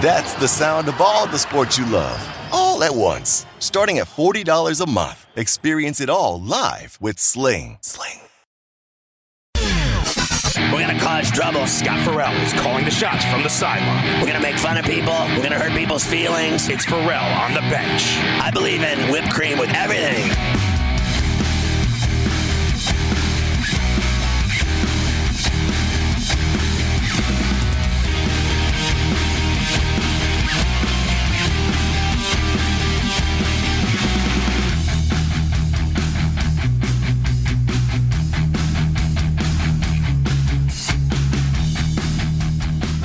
[0.00, 3.44] That's the sound of all the sports you love, all at once.
[3.58, 5.26] Starting at $40 a month.
[5.36, 7.76] Experience it all live with Sling.
[7.82, 8.20] Sling.
[10.72, 11.66] We're gonna cause trouble.
[11.66, 14.20] Scott Ferrall is calling the shots from the sideline.
[14.20, 15.12] We're gonna make fun of people.
[15.36, 16.70] We're gonna hurt people's feelings.
[16.70, 18.16] It's Ferrall on the bench.
[18.40, 20.59] I believe in whipped cream with everything.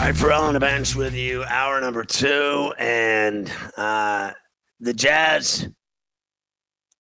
[0.06, 4.34] Right, Ferrall on the bench with you, hour number two, and uh,
[4.80, 5.67] the Jazz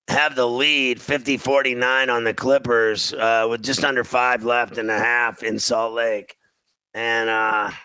[0.07, 4.89] have the lead 50 49 on the Clippers uh, with just under five left and
[4.89, 6.35] a half in Salt Lake.
[6.95, 7.75] And uh, I,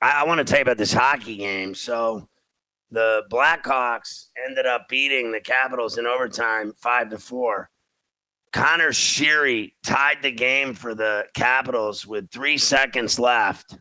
[0.00, 1.74] I want to tell you about this hockey game.
[1.74, 2.26] So
[2.90, 7.68] the Blackhawks ended up beating the Capitals in overtime five to four.
[8.54, 13.76] Connor Sheary tied the game for the Capitals with three seconds left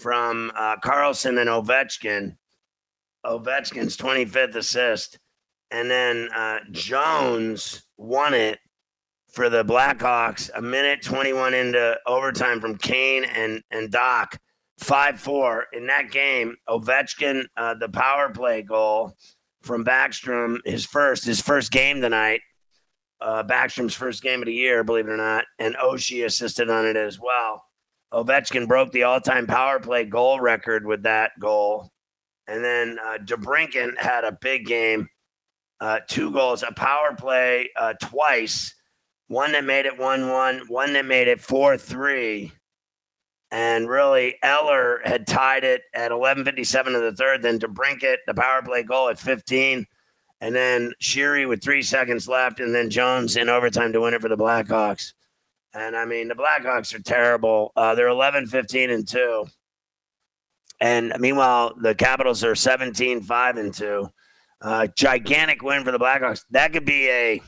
[0.00, 2.36] from uh, Carlson and Ovechkin.
[3.24, 5.18] Ovechkin's 25th assist.
[5.70, 8.58] And then uh, Jones won it
[9.32, 14.36] for the Blackhawks a minute 21 into overtime from Kane and, and Dach.
[14.78, 15.66] 5 4.
[15.74, 19.14] In that game, Ovechkin, uh, the power play goal
[19.60, 22.40] from Backstrom, his first, his first game tonight.
[23.20, 25.44] Uh, Backstrom's first game of the year, believe it or not.
[25.58, 27.64] And Oshie assisted on it as well.
[28.12, 31.90] Ovechkin broke the all-time power play goal record with that goal,
[32.48, 35.08] and then uh, DeBrincat had a big game,
[35.80, 38.74] uh, two goals, a power play uh, twice,
[39.28, 42.50] one that made it one-one, one that made it four-three,
[43.52, 47.42] and really Eller had tied it at 11:57 of the third.
[47.42, 49.86] Then DeBrincat the power play goal at 15,
[50.40, 54.20] and then Sheary with three seconds left, and then Jones in overtime to win it
[54.20, 55.12] for the Blackhawks.
[55.74, 57.72] And I mean, the Blackhawks are terrible.
[57.76, 59.44] Uh, they're 11, 15, and 2.
[60.80, 64.08] And meanwhile, the Capitals are 17, 5, and 2.
[64.62, 66.44] Uh, gigantic win for the Blackhawks.
[66.50, 67.42] That could be a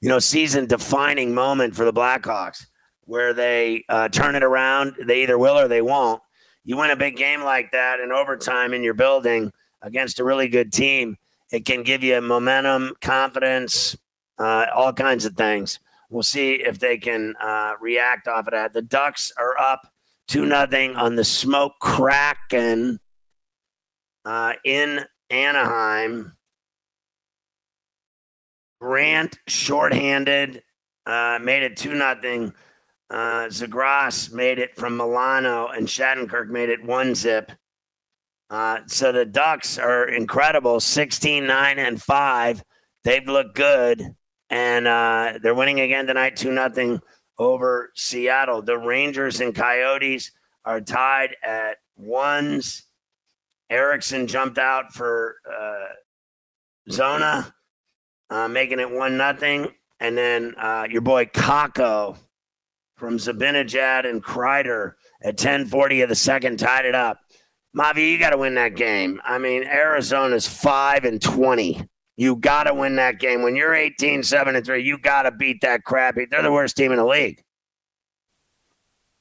[0.00, 2.66] you know season defining moment for the Blackhawks
[3.02, 4.94] where they uh, turn it around.
[5.04, 6.20] They either will or they won't.
[6.64, 9.52] You win a big game like that in overtime in your building
[9.82, 11.16] against a really good team.
[11.52, 13.96] It can give you momentum, confidence,
[14.38, 15.78] uh, all kinds of things.
[16.10, 18.72] We'll see if they can uh, react off of that.
[18.72, 19.92] The Ducks are up
[20.28, 23.00] two nothing on the Smoke Kraken
[24.24, 26.36] uh, in Anaheim.
[28.80, 30.62] Grant shorthanded
[31.06, 32.52] uh, made it two nothing.
[33.08, 37.52] Uh, Zegras made it from Milano, and Shattenkirk made it one zip.
[38.50, 42.64] Uh, so the Ducks are incredible 16 9 and 5.
[43.04, 44.14] They've looked good
[44.50, 47.00] and uh, they're winning again tonight, two nothing
[47.38, 48.62] over Seattle.
[48.62, 50.32] The Rangers and Coyotes
[50.64, 52.84] are tied at ones.
[53.70, 55.86] Eriksson jumped out for uh,
[56.90, 57.52] Zona,
[58.30, 62.16] uh, making it one nothing, and then uh, your boy Kakko
[62.96, 67.18] from Zibanejad and Kreider at 10:40 of the second tied it up.
[67.76, 69.20] Mavi, you got to win that game.
[69.24, 73.42] I mean, Arizona's five and 20 you got to win that game.
[73.42, 76.26] When you're 18, 7 and 3, you got to beat that crappy.
[76.26, 77.42] They're the worst team in the league.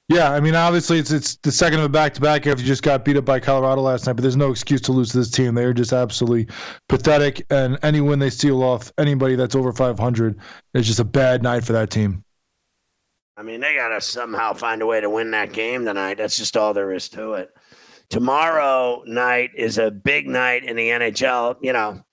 [0.08, 2.68] Yeah, I mean, obviously it's it's the second of a back to back after you
[2.68, 5.18] just got beat up by Colorado last night, but there's no excuse to lose to
[5.18, 5.56] this team.
[5.56, 6.48] They are just absolutely
[6.88, 10.40] pathetic, and any win they steal off anybody that's over 500
[10.76, 12.24] is just a bad night for that team.
[13.36, 16.18] I mean, they got to somehow find a way to win that game tonight.
[16.20, 17.50] That's just all there is to it.
[18.10, 21.58] Tomorrow night is a big night in the NHL.
[21.62, 22.04] You know,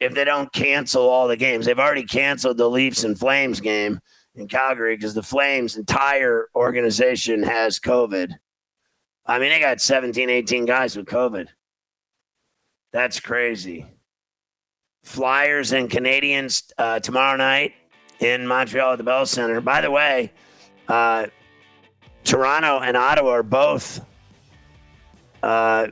[0.00, 1.66] if they don't cancel all the games.
[1.66, 4.00] They've already canceled the Leafs and Flames game
[4.34, 8.32] in Calgary because the Flames' entire organization has COVID.
[9.24, 11.48] I mean, they got 17, 18 guys with COVID.
[12.92, 13.86] That's crazy.
[15.02, 17.72] Flyers and Canadiens uh, tomorrow night
[18.20, 19.60] in Montreal at the Bell Center.
[19.60, 20.32] By the way,
[20.88, 21.26] uh,
[22.24, 24.04] Toronto and Ottawa are both
[25.42, 25.88] uh,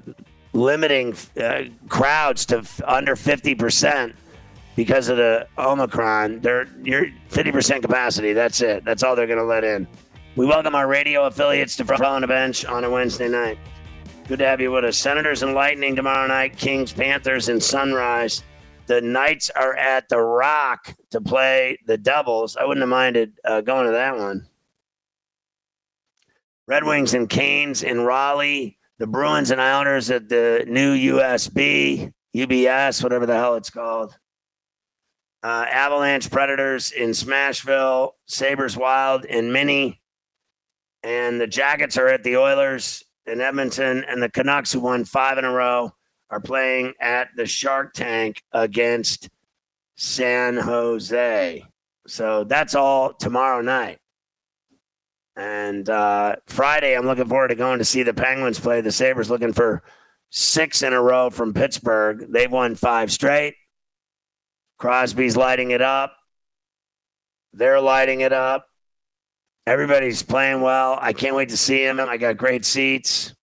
[0.54, 4.14] limiting uh, crowds to f- under 50%
[4.76, 6.40] because of the Omicron.
[6.40, 8.32] They're you're 50% capacity.
[8.32, 8.84] That's it.
[8.84, 9.86] That's all they're going to let in.
[10.36, 13.58] We welcome our radio affiliates to Ferrall on the Bench on a Wednesday night.
[14.26, 14.96] Good to have you with us.
[14.96, 18.42] Senators and Lightning tomorrow night, Kings, Panthers, and Sunrise.
[18.86, 22.56] The Knights are at the Rock to play the Devils.
[22.56, 24.46] I wouldn't have minded uh, going to that one.
[26.66, 28.78] Red Wings and Canes in Raleigh.
[28.98, 34.16] The Bruins and Islanders at the new USB, UBS, whatever the hell it's called.
[35.42, 38.12] Uh, Avalanche Predators in Smashville.
[38.26, 40.00] Sabres Wild in Mini.
[41.02, 44.04] And the Jackets are at the Oilers in Edmonton.
[44.08, 45.92] And the Canucks, who won five in a row,
[46.30, 49.28] are playing at the Shark Tank against
[49.96, 51.64] San Jose.
[52.06, 53.98] So that's all tomorrow night.
[55.36, 59.30] And uh, Friday, I'm looking forward to going to see the Penguins play the Sabres,
[59.30, 59.82] looking for
[60.30, 62.26] six in a row from Pittsburgh.
[62.30, 63.54] They've won five straight.
[64.78, 66.16] Crosby's lighting it up.
[67.52, 68.66] They're lighting it up.
[69.66, 70.98] Everybody's playing well.
[71.00, 71.98] I can't wait to see him.
[71.98, 73.34] I got great seats.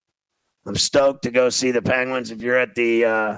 [0.65, 2.29] I'm stoked to go see the Penguins.
[2.29, 3.37] If you're at the uh,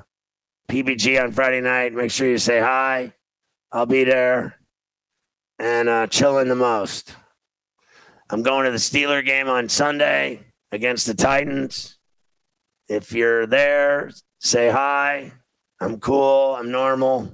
[0.67, 3.13] PPG on Friday night, make sure you say hi.
[3.71, 4.59] I'll be there
[5.59, 7.15] and uh, chilling the most.
[8.29, 10.41] I'm going to the Steeler game on Sunday
[10.71, 11.97] against the Titans.
[12.87, 15.31] If you're there, say hi.
[15.79, 16.55] I'm cool.
[16.55, 17.31] I'm normal.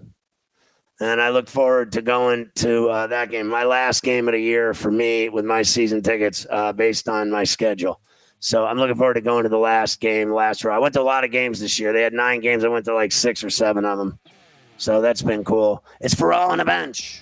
[1.00, 4.42] And I look forward to going to uh, that game, my last game of the
[4.42, 8.02] year for me with my season tickets uh, based on my schedule.
[8.40, 10.76] So I'm looking forward to going to the last game, last row.
[10.76, 11.94] I went to a lot of games this year.
[11.94, 12.64] They had nine games.
[12.64, 14.20] I went to like six or seven of them.
[14.78, 15.84] So that's been cool.
[16.02, 17.22] It's Ferrall on the bench.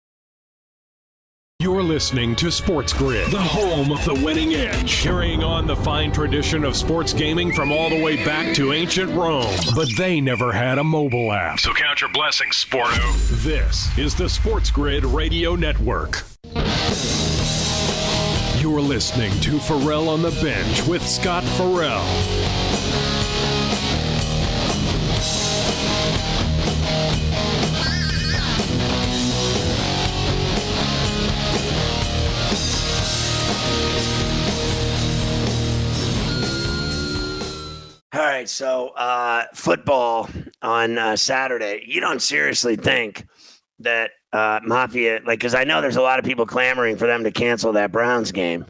[1.61, 6.11] You're listening to Sports Grid, the home of the winning edge, carrying on the fine
[6.11, 9.53] tradition of sports gaming from all the way back to ancient Rome.
[9.75, 11.59] But they never had a mobile app.
[11.59, 13.43] So count your blessings, Sporto.
[13.43, 16.23] This is the Sports Grid Radio Network.
[18.59, 23.20] You're listening to Ferrall on the Bench with Scott Ferrall.
[38.13, 40.29] All right, so uh, football
[40.61, 41.85] on uh, Saturday.
[41.87, 43.25] You don't seriously think
[43.79, 47.23] that uh, Mafia, like, because I know there's a lot of people clamoring for them
[47.23, 48.65] to cancel that Browns game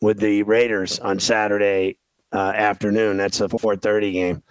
[0.00, 1.98] with the Raiders on Saturday
[2.32, 3.16] uh, afternoon.
[3.16, 4.42] That's a 4:30 game.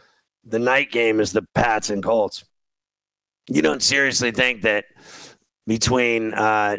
[0.43, 2.43] The night game is the Pats and Colts.
[3.47, 4.83] You don't seriously think that
[5.65, 6.75] between uh,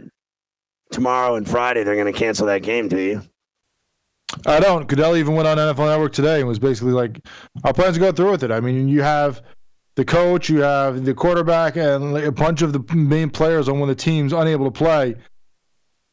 [0.90, 3.22] tomorrow and Friday they're going to cancel that game, do you?
[4.46, 4.86] I don't.
[4.86, 7.20] Goodell even went on NFL Network today and was basically like,
[7.62, 9.42] "Our plans to go through with it." I mean, you have
[9.96, 13.88] the coach, you have the quarterback, and a bunch of the main players on one
[13.88, 15.14] of the teams unable to play,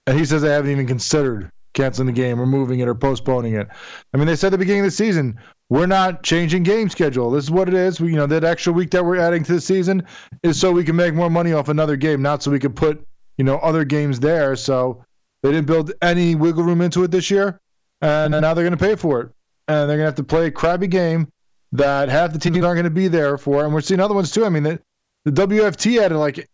[0.08, 3.56] and he says they haven't even considered canceling the game or moving it or postponing
[3.56, 3.68] it.
[4.14, 5.40] I mean, they said at the beginning of the season,
[5.70, 7.32] we're not changing game schedule.
[7.32, 8.02] This is what it is.
[8.02, 10.04] We, you know, that extra week that we're adding to the season
[10.44, 13.02] is so we can make more money off another game, not so we can put,
[13.38, 14.56] you know, other games there.
[14.58, 15.04] So
[15.44, 17.61] they didn't build any wiggle room into it this year,
[18.02, 19.30] and now they're going to pay for it.
[19.68, 21.28] And they're going to have to play a crappy game
[21.72, 23.64] that half the teams aren't going to be there for.
[23.64, 24.46] And we're seeing other ones too.
[24.46, 24.80] I mean, the,
[25.26, 26.50] the WFT added like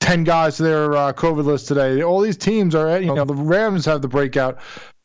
[0.00, 2.02] 10 guys to their uh, COVID list today.
[2.02, 4.58] All these teams are at, you know, the Rams have the breakout.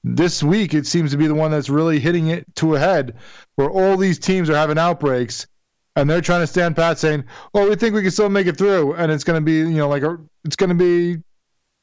[0.03, 3.15] This week, it seems to be the one that's really hitting it to a head
[3.55, 5.47] where all these teams are having outbreaks
[5.95, 7.23] and they're trying to stand pat saying,
[7.53, 8.95] oh, we think we can still make it through.
[8.95, 11.21] And it's going to be, you know, like a, it's going to be,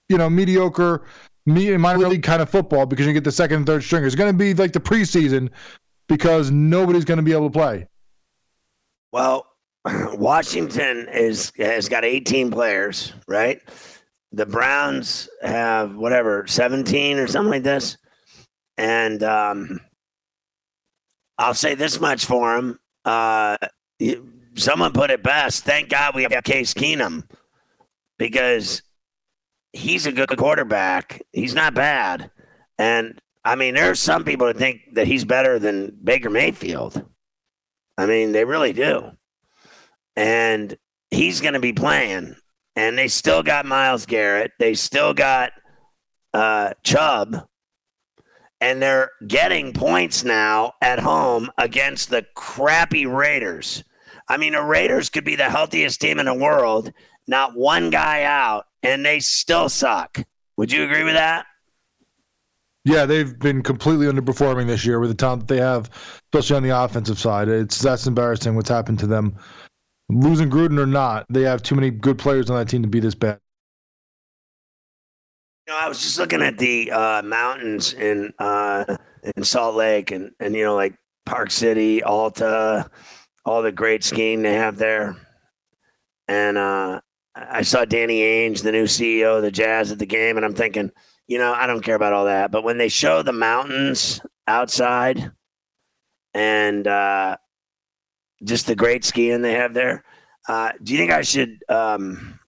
[0.09, 1.07] you know, mediocre,
[1.51, 4.13] minor league kind of football because you get the second and third stringers.
[4.13, 5.51] It's going to be like the preseason
[6.09, 7.87] because nobody's going to be able to play.
[9.13, 9.47] Well,
[9.85, 13.61] Washington is has got 18 players, right?
[14.33, 17.97] The Browns have whatever 17 or something like this,
[18.77, 19.81] and um,
[21.39, 22.79] I'll say this much for them.
[23.05, 23.57] Uh,
[24.55, 25.65] someone put it best.
[25.65, 27.25] Thank God we have Case Keenum
[28.19, 28.83] because
[29.73, 31.23] he's a good quarterback.
[31.33, 32.31] He's not bad,
[32.79, 37.05] and I mean, there's some people that think that he's better than Baker Mayfield.
[37.97, 39.13] I mean, they really do
[40.17, 40.77] and
[41.11, 42.37] he's going to be playing.
[42.77, 44.53] And they still got Myles Garrett.
[44.59, 45.53] They still got
[46.33, 47.47] uh, Chubb.
[48.61, 53.83] And they're getting points now at home against the crappy Raiders.
[54.29, 56.93] I mean, the Raiders could be the healthiest team in the world,
[57.31, 60.23] not one guy out, and they still suck.
[60.59, 61.47] Would you agree with that?
[62.85, 65.91] Yeah, they've been completely underperforming this year with the talent that they have,
[66.33, 67.49] especially on the offensive side.
[67.49, 69.37] It's that's embarrassing what's happened to them
[70.11, 73.01] losing Gruden or not, they have too many good players on that team to be
[73.01, 73.39] this bad.
[75.67, 78.97] You know, I was just looking at the uh, mountains in uh,
[79.37, 80.95] in Salt Lake, and and you know, like
[81.27, 82.91] Park City, Alta,
[83.45, 85.17] all the great skiing they have there.
[86.27, 87.01] And uh,
[87.35, 90.55] I saw Danny Ainge, the new CEO of the Jazz, at the game, and I'm
[90.55, 90.91] thinking,
[91.29, 95.31] you know, I don't care about all that, but when they show the mountains outside,
[96.35, 97.37] and uh,
[98.45, 100.05] just the great skiing they have there.
[100.49, 102.39] Uh, do you think I should, um,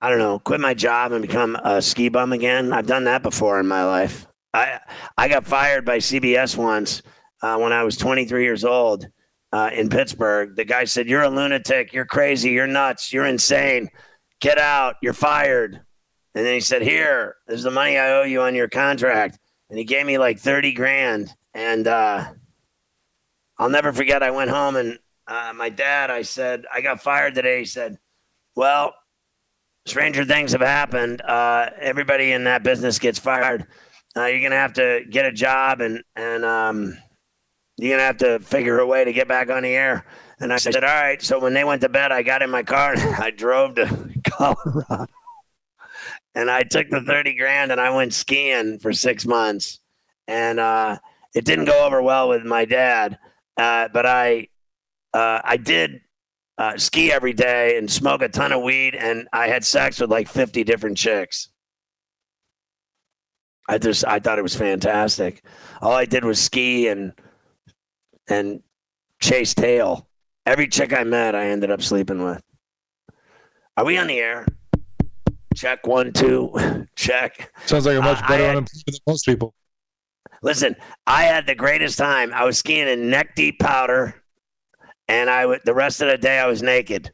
[0.00, 2.72] I don't know, quit my job and become a ski bum again?
[2.72, 4.26] I've done that before in my life.
[4.54, 4.80] I
[5.16, 7.02] I got fired by CBS once
[7.42, 9.08] uh, when I was 23 years old
[9.52, 10.56] uh, in Pittsburgh.
[10.56, 11.92] The guy said, "You're a lunatic.
[11.92, 12.50] You're crazy.
[12.50, 13.12] You're nuts.
[13.12, 13.88] You're insane.
[14.40, 14.96] Get out.
[15.02, 15.80] You're fired."
[16.34, 19.38] And then he said, "Here, there's the money I owe you on your contract."
[19.72, 21.34] And he gave me like 30 grand.
[21.54, 22.30] And uh,
[23.58, 24.22] I'll never forget.
[24.22, 27.60] I went home and uh, my dad, I said, I got fired today.
[27.60, 27.98] He said,
[28.54, 28.92] Well,
[29.86, 31.22] stranger things have happened.
[31.22, 33.66] Uh, everybody in that business gets fired.
[34.14, 36.98] Uh, you're gonna have to get a job and and um,
[37.82, 40.04] you're gonna have to figure a way to get back on the air.
[40.40, 41.22] And I said, All right.
[41.22, 44.10] So when they went to bed, I got in my car and I drove to
[44.28, 45.06] Colorado.
[46.34, 49.80] and I took the 30 grand and I went skiing for six months.
[50.26, 50.98] And uh,
[51.34, 53.18] it didn't go over well with my dad.
[53.56, 54.48] Uh, but I
[55.12, 56.00] uh, I did
[56.58, 60.10] uh, ski every day and smoke a ton of weed, and I had sex with
[60.10, 61.48] like fifty different chicks.
[63.68, 65.44] I just I thought it was fantastic.
[65.80, 67.12] All I did was ski and
[68.28, 68.62] and
[69.20, 70.08] chase tail.
[70.46, 72.42] Every chick I met, I ended up sleeping with.
[73.76, 74.46] Are we on the air?
[75.54, 76.52] Check one, two,
[76.96, 77.52] check.
[77.66, 78.66] Sounds like a much better uh, than
[79.06, 79.54] most people.
[80.42, 80.74] Listen,
[81.06, 82.32] I had the greatest time.
[82.34, 84.22] I was skiing in neck deep powder,
[85.08, 87.12] and I I w- the rest of the day I was naked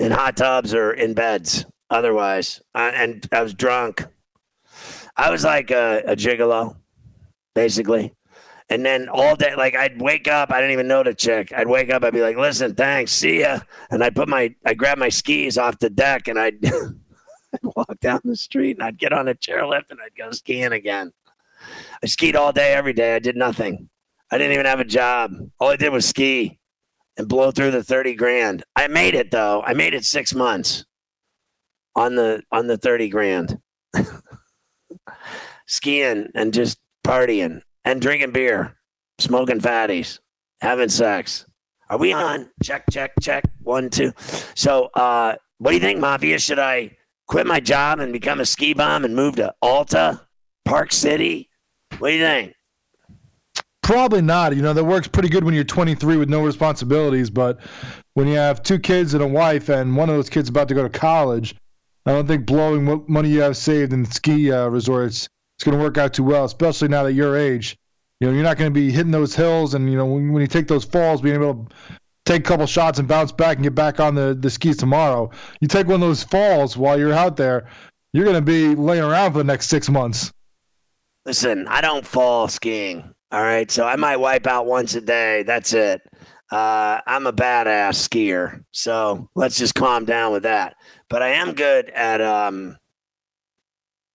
[0.00, 1.64] in hot tubs or in beds.
[1.90, 4.04] Otherwise, uh, and I was drunk.
[5.16, 6.76] I was like a, a gigolo,
[7.54, 8.14] basically.
[8.72, 11.52] And then all day, like I'd wake up, I didn't even know the chick.
[11.54, 13.60] I'd wake up, I'd be like, "Listen, thanks, see ya."
[13.90, 18.00] And I'd put my, I grab my skis off the deck, and I'd, I'd walk
[18.00, 21.12] down the street, and I'd get on a chairlift, and I'd go skiing again.
[22.02, 23.14] I skied all day, every day.
[23.14, 23.90] I did nothing.
[24.30, 25.32] I didn't even have a job.
[25.60, 26.58] All I did was ski
[27.18, 28.62] and blow through the 30 grand.
[28.74, 29.62] I made it though.
[29.66, 30.86] I made it six months
[31.94, 33.58] on the on the 30 grand.
[35.66, 38.76] Skiing and just partying and drinking beer,
[39.18, 40.18] smoking fatties,
[40.60, 41.46] having sex.
[41.90, 42.50] Are we on?
[42.62, 43.44] Check, check, check.
[43.62, 44.12] One, two.
[44.54, 46.38] So uh what do you think, Mafia?
[46.40, 46.96] Should I
[47.28, 50.20] quit my job and become a ski bum and move to Alta?
[50.64, 51.48] Park City?
[51.98, 52.54] What do you think?
[53.82, 54.54] Probably not.
[54.56, 57.60] You know, that works pretty good when you're 23 with no responsibilities, but
[58.14, 60.74] when you have two kids and a wife, and one of those kids about to
[60.74, 61.54] go to college,
[62.06, 65.28] I don't think blowing what money you have saved in ski uh, resorts
[65.62, 67.78] is going to work out too well, especially now that your age.
[68.20, 70.40] You know, you're not going to be hitting those hills, and you know, when, when
[70.40, 71.74] you take those falls, being able to
[72.24, 75.30] take a couple shots and bounce back and get back on the, the skis tomorrow.
[75.60, 77.68] You take one of those falls while you're out there,
[78.12, 80.32] you're going to be laying around for the next six months.
[81.24, 83.12] Listen, I don't fall skiing.
[83.32, 83.70] All right.
[83.70, 85.42] So I might wipe out once a day.
[85.42, 86.02] That's it.
[86.50, 88.62] Uh, I'm a badass skier.
[88.72, 90.76] So let's just calm down with that.
[91.08, 92.76] But I am good at, um,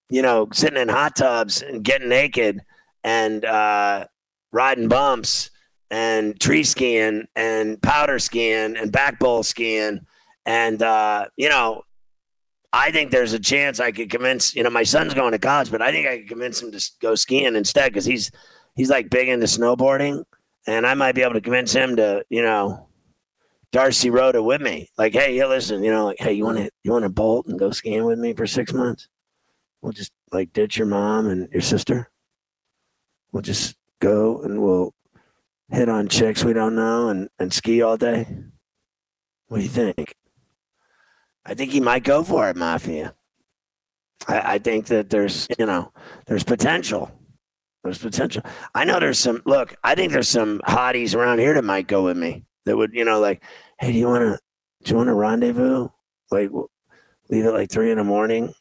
[0.10, 2.62] you know, sitting in hot tubs and getting naked
[3.04, 4.06] and uh,
[4.52, 5.50] riding bumps
[5.90, 10.02] and tree skiing and powder skiing and back bowl skiing.
[10.46, 11.84] And, uh, you know,
[12.74, 15.72] I think there's a chance I could convince, you know, my son's going to college,
[15.72, 18.32] but I think I could convince him to go skiing instead because he's
[18.76, 20.24] he's like big into snowboarding,
[20.68, 22.88] and I might be able to convince him to, you know,
[23.72, 24.90] Darcy it with me.
[24.98, 27.48] Like, hey, yeah, listen, you know, like, hey, you want to you want to bolt
[27.48, 29.08] and go skiing with me for six months?
[29.82, 32.10] We'll just like ditch your mom and your sister.
[33.32, 34.94] We'll just go and we'll
[35.70, 38.26] hit on chicks we don't know and, and ski all day.
[39.48, 40.16] What do you think?
[41.46, 43.14] I think he might go for it, Mafia.
[44.28, 45.92] I, I think that there's, you know,
[46.26, 47.12] there's potential.
[47.84, 48.44] There's potential.
[48.76, 49.42] I know there's some.
[49.46, 52.44] Look, I think there's some hotties around here that might go with me.
[52.66, 53.44] That would, you know, like,
[53.80, 54.40] hey, do you want to,
[54.84, 55.88] do you want to rendezvous?
[56.30, 56.50] Like,
[57.30, 58.54] leave at like three in the morning,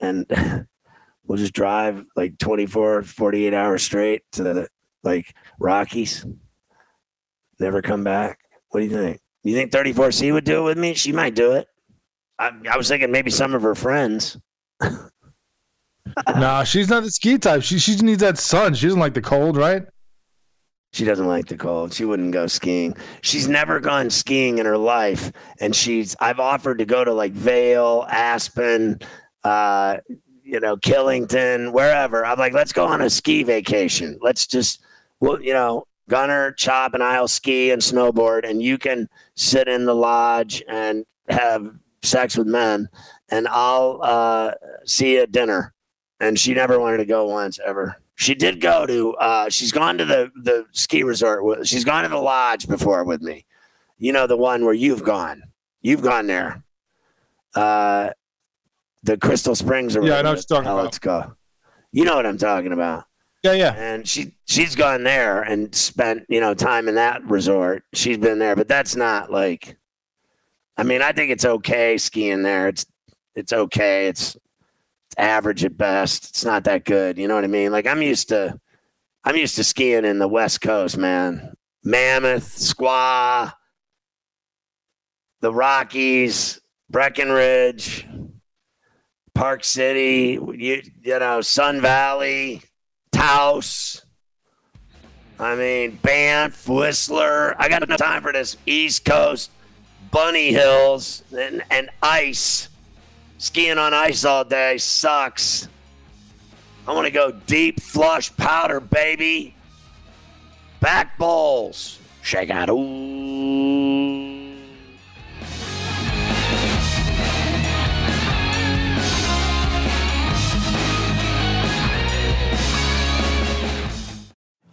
[0.00, 0.26] and
[1.24, 4.68] we'll just drive like 24, 48 hours straight to the
[5.02, 6.26] like Rockies.
[7.58, 8.40] Never come back.
[8.68, 9.20] What do you think?
[9.42, 10.94] You think 34C would do it with me?
[10.94, 11.68] She might do it.
[12.38, 14.36] I, I was thinking maybe some of her friends.
[16.28, 17.62] nah, she's not the ski type.
[17.62, 18.74] She she needs that sun.
[18.74, 19.86] She doesn't like the cold, right?
[20.92, 21.92] She doesn't like the cold.
[21.92, 22.96] She wouldn't go skiing.
[23.22, 26.16] She's never gone skiing in her life, and she's.
[26.20, 29.00] I've offered to go to like Vail, Aspen,
[29.46, 29.98] uh,
[30.42, 32.24] you know, Killington, wherever.
[32.24, 34.18] I'm like, let's go on a ski vacation.
[34.20, 34.80] Let's just,
[35.20, 39.84] well, you know, Gunner, Chop, and I'll ski and snowboard, and you can sit in
[39.84, 42.88] the lodge and have sex with men,
[43.30, 44.52] and I'll uh,
[44.84, 45.74] see you at dinner
[46.20, 47.96] and she never wanted to go once ever.
[48.14, 49.14] She did go to.
[49.14, 51.66] Uh, she's gone to the the ski resort.
[51.66, 53.44] She's gone to the lodge before with me.
[53.98, 55.42] You know the one where you've gone.
[55.82, 56.62] You've gone there.
[57.54, 58.10] Uh,
[59.06, 59.96] the Crystal Springs.
[59.96, 61.00] Or yeah, I know what you're talking about.
[61.00, 61.36] Go.
[61.92, 63.04] You know what I'm talking about.
[63.42, 63.74] Yeah, yeah.
[63.74, 67.84] And she she's gone there and spent you know time in that resort.
[67.92, 69.76] She's been there, but that's not like.
[70.76, 72.68] I mean, I think it's okay skiing there.
[72.68, 72.84] It's
[73.34, 74.08] it's okay.
[74.08, 74.36] It's
[75.16, 76.30] average at best.
[76.30, 77.18] It's not that good.
[77.18, 77.72] You know what I mean?
[77.72, 78.58] Like I'm used to,
[79.24, 81.54] I'm used to skiing in the West Coast, man.
[81.84, 83.52] Mammoth, Squaw,
[85.40, 88.06] the Rockies, Breckenridge,
[89.36, 92.62] Park City, you, you know, Sun Valley,
[93.12, 94.02] Taos.
[95.38, 97.54] I mean, Banff, Whistler.
[97.58, 99.50] I got no time for this East Coast,
[100.10, 102.70] Bunny Hills, and, and ice.
[103.36, 105.68] Skiing on ice all day sucks.
[106.88, 109.54] I want to go deep flush powder, baby.
[110.80, 111.98] Back bowls.
[112.22, 112.70] Shake out.
[112.70, 113.75] Ooh.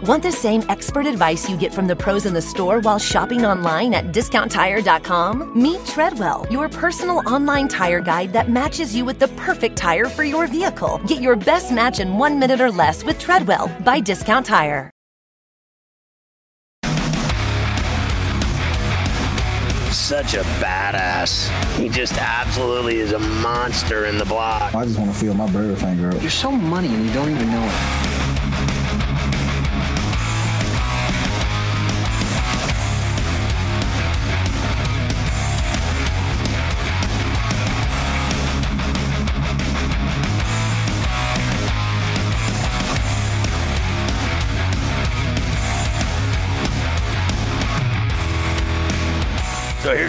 [0.00, 3.44] Want the same expert advice you get from the pros in the store while shopping
[3.44, 5.60] online at discounttire.com?
[5.60, 10.24] Meet Treadwell, your personal online tire guide that matches you with the perfect tire for
[10.24, 11.00] your vehicle.
[11.06, 14.90] Get your best match in one minute or less with Treadwell by Discount Tire.
[19.92, 21.48] Such a badass.
[21.76, 24.74] He just absolutely is a monster in the block.
[24.74, 26.16] I just want to feel my bird finger.
[26.16, 28.21] You're so money and you don't even know it.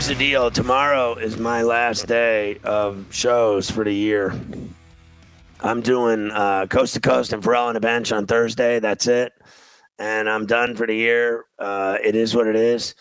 [0.04, 0.52] Here's the deal.
[0.52, 4.38] Tomorrow is my last day of shows for the year.
[5.62, 8.80] I'm doing uh, coast to coast and Ferrall on the bench on Thursday.
[8.80, 9.32] That's it,
[9.98, 11.46] and I'm done for the year.
[11.58, 12.96] Uh, it is what it is,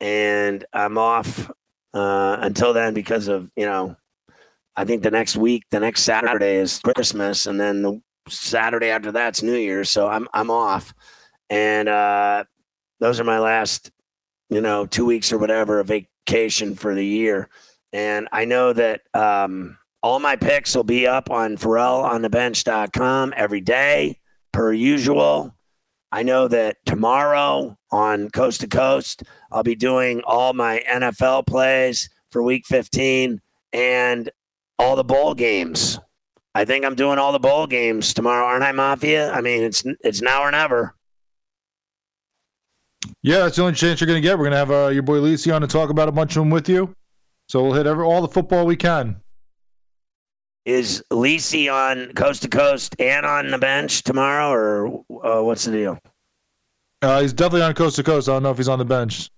[0.00, 1.48] and I'm off
[1.94, 3.94] uh, until then because of you know.
[4.74, 9.12] I think the next week, the next Saturday is Christmas, and then the Saturday after
[9.12, 9.90] that's New Year's.
[9.90, 10.92] So I'm I'm off,
[11.50, 12.44] and uh,
[12.98, 13.92] those are my last,
[14.50, 15.92] you know, two weeks or whatever of
[16.28, 17.48] vacation for the year.
[17.92, 24.18] And I know that um, all my picks will be up on FerrallOnTheBench.com every day,
[24.52, 25.54] per usual.
[26.12, 32.10] I know that tomorrow on Coast to Coast, I'll be doing all my NFL plays
[32.30, 33.40] for Week 15
[33.72, 34.30] and
[34.78, 35.98] all the bowl games.
[36.54, 39.32] I think I'm doing all the bowl games tomorrow, aren't I, Mafia?
[39.32, 40.94] I mean, it's it's now or never.
[43.22, 44.38] Yeah, that's the only chance you're going to get.
[44.38, 46.40] We're going to have uh, your boy Lisi on to talk about a bunch of
[46.42, 46.94] them with you.
[47.48, 49.16] So we'll hit every, all the football we can.
[50.64, 55.72] Is Lisi on coast to coast and on the bench tomorrow, or uh, what's the
[55.72, 55.98] deal?
[57.00, 58.28] Uh, he's definitely on coast to coast.
[58.28, 59.30] I don't know if he's on the bench.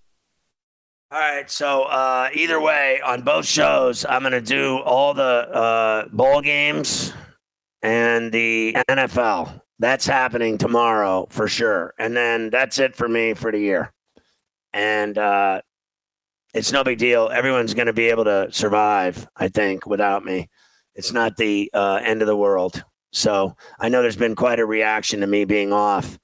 [1.12, 1.48] All right.
[1.50, 6.40] So uh, either way, on both shows, I'm going to do all the uh, bowl
[6.40, 7.12] games
[7.82, 9.60] and the NFL.
[9.80, 11.94] That's happening tomorrow for sure.
[11.98, 13.92] And then that's it for me for the year.
[14.74, 15.62] And uh,
[16.52, 17.30] it's no big deal.
[17.32, 20.50] Everyone's going to be able to survive, I think, without me.
[20.94, 22.84] It's not the uh, end of the world.
[23.12, 26.18] So I know there's been quite a reaction to me being off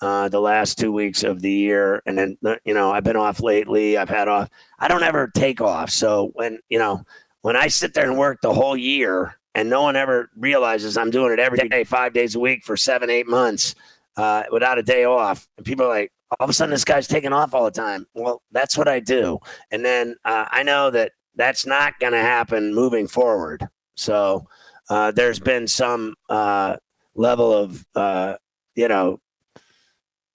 [0.00, 2.02] uh, the last two weeks of the year.
[2.06, 3.98] And then, uh, you know, I've been off lately.
[3.98, 4.48] I've had off.
[4.78, 5.90] I don't ever take off.
[5.90, 7.04] So when, you know,
[7.42, 11.10] when I sit there and work the whole year and no one ever realizes I'm
[11.10, 13.74] doing it every day, five days a week for seven, eight months
[14.16, 15.48] uh, without a day off.
[15.56, 18.06] And people are like, all of a sudden, this guy's taking off all the time.
[18.14, 19.38] Well, that's what I do.
[19.70, 23.66] And then uh, I know that that's not going to happen moving forward.
[23.96, 24.46] So
[24.88, 26.76] uh, there's been some uh,
[27.14, 28.36] level of, uh,
[28.74, 29.20] you know,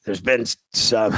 [0.08, 1.14] there's been some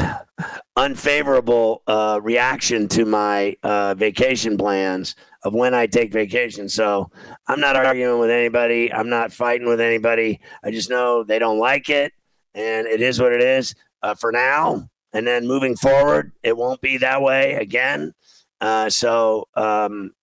[0.75, 6.67] unfavorable uh, reaction to my uh, vacation plans of when I take vacation.
[6.67, 7.12] So
[7.47, 8.91] I'm not arguing with anybody.
[8.91, 10.39] I'm not fighting with anybody.
[10.63, 12.13] I just know they don't like it,
[12.56, 14.89] and it is what it is uh, for now.
[15.13, 18.15] And then moving forward, it won't be that way again.
[18.60, 20.13] Uh, so um,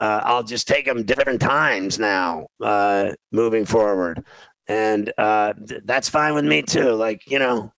[0.00, 4.24] uh, I'll just take them different times now, uh, moving forward
[4.70, 6.92] and uh, th- that's fine with me too.
[6.92, 7.72] Like you know,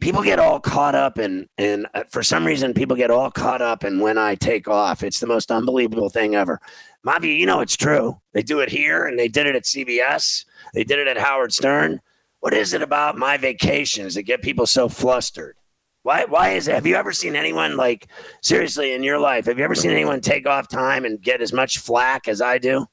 [0.00, 3.62] people get all caught up in, and uh, for some reason, people get all caught
[3.62, 5.02] up and when I take off.
[5.02, 6.60] It's the most unbelievable thing ever.
[7.04, 8.20] Mavi, you know it's true.
[8.34, 10.44] They do it here, and they did it at CBS.
[10.74, 12.00] They did it at Howard Stern.
[12.40, 15.56] What is it about my vacations that get people so flustered?
[16.02, 16.26] Why?
[16.26, 16.74] Why is it?
[16.74, 18.08] Have you ever seen anyone like
[18.42, 19.46] seriously in your life?
[19.46, 22.58] Have you ever seen anyone take off time and get as much flack as I
[22.58, 22.86] do?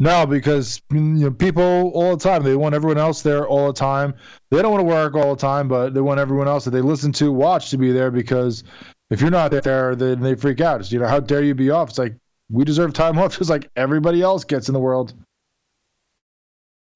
[0.00, 3.72] No, because you know, people all the time they want everyone else there all the
[3.72, 4.14] time.
[4.50, 6.80] They don't want to work all the time, but they want everyone else that they
[6.80, 8.62] listen to watch to be there because
[9.10, 10.80] if you're not there, then they freak out.
[10.80, 11.90] It's, you know, how dare you be off?
[11.90, 12.14] It's like
[12.48, 15.14] we deserve time off just like everybody else gets in the world.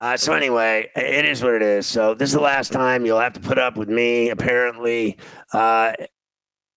[0.00, 1.86] Uh, so anyway, it is what it is.
[1.86, 4.30] So this is the last time you'll have to put up with me.
[4.30, 5.16] Apparently,
[5.52, 5.92] uh,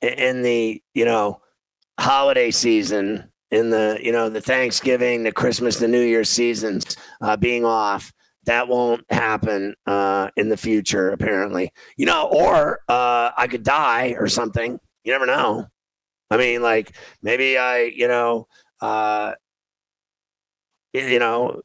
[0.02, 1.42] in the you know
[2.00, 7.38] holiday season, in the you know the Thanksgiving, the Christmas, the New Year seasons uh,
[7.38, 8.12] being off.
[8.46, 11.72] That won't happen uh, in the future, apparently.
[11.98, 14.80] You know, or uh, I could die or something.
[15.04, 15.66] You never know.
[16.30, 18.48] I mean, like maybe I, you know,
[18.82, 19.34] uh,
[20.94, 21.62] you know,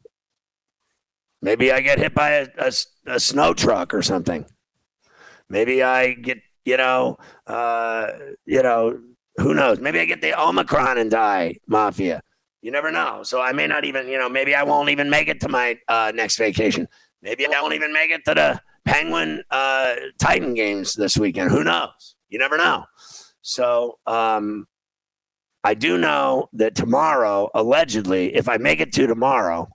[1.43, 2.73] maybe I get hit by a, a,
[3.07, 4.45] a snow truck or something.
[5.49, 8.09] Maybe I get, you know, uh,
[8.45, 8.99] you know,
[9.41, 9.81] who knows?
[9.81, 12.23] Maybe I get the Omicron and die, Mafia.
[12.63, 13.23] You never know.
[13.23, 15.79] So I may not even, you know, maybe I won't even make it to my
[15.89, 16.87] uh, next vacation.
[17.23, 21.51] Maybe I won't even make it to the Penguin uh, Titan games this weekend.
[21.51, 22.17] Who knows?
[22.29, 22.85] You never know.
[23.43, 24.67] So um,
[25.65, 29.69] I do know that tomorrow, allegedly, if I make it to tomorrow,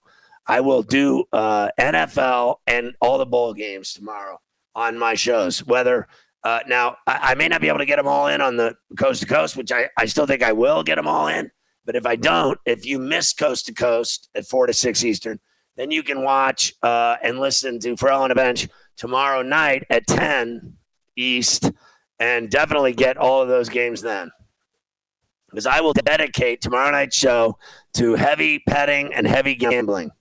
[0.48, 4.40] I will do uh, NFL and all the bowl games tomorrow
[4.76, 5.66] on my shows.
[5.66, 6.08] Whether
[6.46, 8.76] uh, now I, I, may not be able to get them all in on the
[8.98, 11.50] coast to coast, which I, I still think I will get them all in.
[11.86, 15.40] But if I don't, if you miss coast to coast at four to six Eastern,
[15.76, 20.06] then you can watch uh, and listen to Ferrall on a Bench tomorrow night at
[20.06, 20.76] 10
[21.18, 21.72] East
[22.20, 24.30] and definitely get all of those games then.
[25.50, 27.58] Because I will dedicate tomorrow night's show
[27.96, 30.12] to heavy petting and heavy gambling.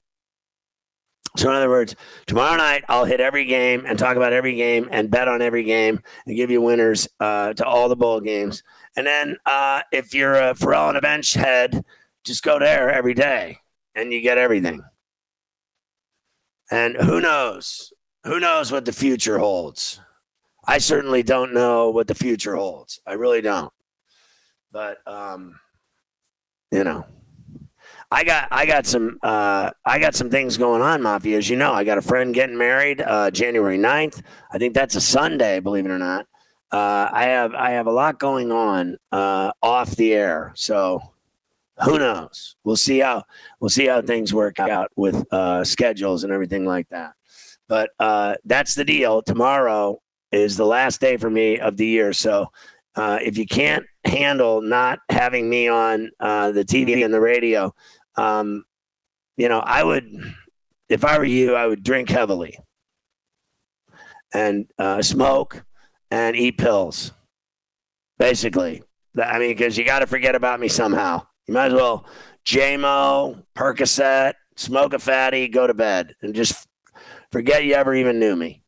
[1.36, 4.88] So, in other words, tomorrow night I'll hit every game and talk about every game
[4.92, 8.62] and bet on every game and give you winners uh, to all the bowl games.
[8.96, 11.84] And then uh, if you're a Ferrall and a bench head,
[12.22, 13.58] just go there every day
[13.96, 14.82] and you get everything.
[16.70, 17.92] And who knows?
[18.24, 20.00] Who knows what the future holds?
[20.66, 23.00] I certainly don't know what the future holds.
[23.06, 23.72] I really don't.
[24.72, 25.60] But um,
[26.72, 27.06] you know,
[28.14, 31.36] I got I got some uh, I got some things going on, Mafia.
[31.36, 34.22] As you know, I got a friend getting married uh, January 9th.
[34.52, 36.26] I think that's a Sunday, believe it or not.
[36.70, 41.00] Uh, I have I have a lot going on uh, off the air, so
[41.84, 42.54] who knows?
[42.62, 43.24] We'll see how
[43.58, 47.14] we'll see how things work out with uh, schedules and everything like that.
[47.66, 49.22] But uh, that's the deal.
[49.22, 50.00] Tomorrow
[50.30, 52.46] is the last day for me of the year, so
[52.94, 57.74] uh, if you can't handle not having me on uh, the TV and the radio,
[58.16, 58.64] um,
[59.36, 60.34] you know, I would,
[60.88, 62.58] if I were you, I would drink heavily
[64.32, 65.64] and uh, smoke
[66.10, 67.12] and eat pills.
[68.18, 68.82] Basically,
[69.20, 71.26] I mean, because you got to forget about me somehow.
[71.46, 72.06] You might as well
[72.46, 76.66] JMO, Percocet, smoke a fatty, go to bed, and just
[77.32, 78.62] forget you ever even knew me.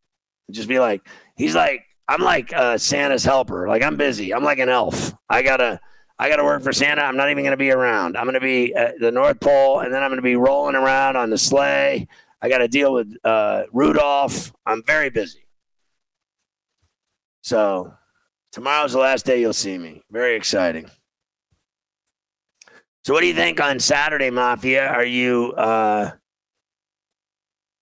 [0.51, 1.07] Just be like,
[1.37, 3.69] he's like, I'm like uh, Santa's helper.
[3.69, 4.33] Like I'm busy.
[4.33, 5.15] I'm like an elf.
[5.29, 5.81] I gotta,
[6.19, 7.03] I gotta work for Santa.
[7.03, 8.17] I'm not even gonna be around.
[8.17, 11.31] I'm gonna be at the North Pole, and then I'm gonna be rolling around on
[11.31, 12.09] the sleigh.
[12.41, 14.53] I got to deal with uh, Rudolph.
[14.65, 15.47] I'm very busy.
[17.43, 17.95] So
[18.53, 20.03] tomorrow's the last day you'll see me.
[20.11, 20.91] Very exciting.
[23.05, 24.89] So, what do you think on Saturday, Mafia?
[24.89, 26.11] Are you uh,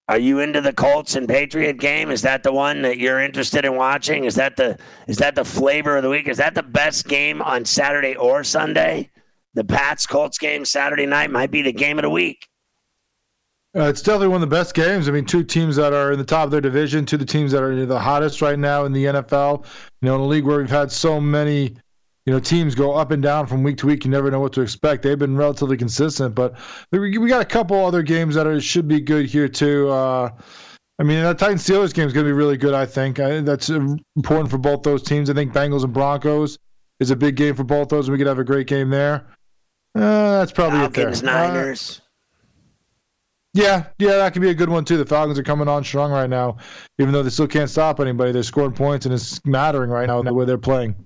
[0.09, 2.11] are you into the Colts and Patriot game?
[2.11, 4.25] Is that the one that you're interested in watching?
[4.25, 6.29] Is that the is that the flavor of the week?
[6.29, 9.11] Is that the best game on Saturday or Sunday?
[9.55, 12.49] The Pats Colts game Saturday night might be the game of the week.
[13.77, 15.09] Uh, it's definitely one of the best games.
[15.09, 17.27] I mean, two teams that are in the top of their division, two of the
[17.27, 19.64] teams that are the hottest right now in the NFL.
[20.01, 21.77] You know, in a league where we've had so many
[22.26, 24.04] you know, teams go up and down from week to week.
[24.04, 25.02] You never know what to expect.
[25.02, 26.54] They've been relatively consistent, but
[26.90, 29.90] we got a couple other games that are, should be good here too.
[29.90, 30.30] Uh,
[30.98, 32.72] I mean, that Titans Steelers game is going to be really good.
[32.72, 35.28] I think I, that's important for both those teams.
[35.28, 36.56] I think Bengals and Broncos
[37.00, 38.08] is a big game for both those.
[38.08, 39.26] And we could have a great game there.
[39.96, 41.48] Uh, that's probably Falcons, it there.
[41.48, 42.00] Niners.
[42.00, 42.00] Uh,
[43.54, 44.96] yeah, yeah, that could be a good one too.
[44.96, 46.56] The Falcons are coming on strong right now,
[46.98, 48.32] even though they still can't stop anybody.
[48.32, 50.96] They're scoring points, and it's mattering right now the way they're playing.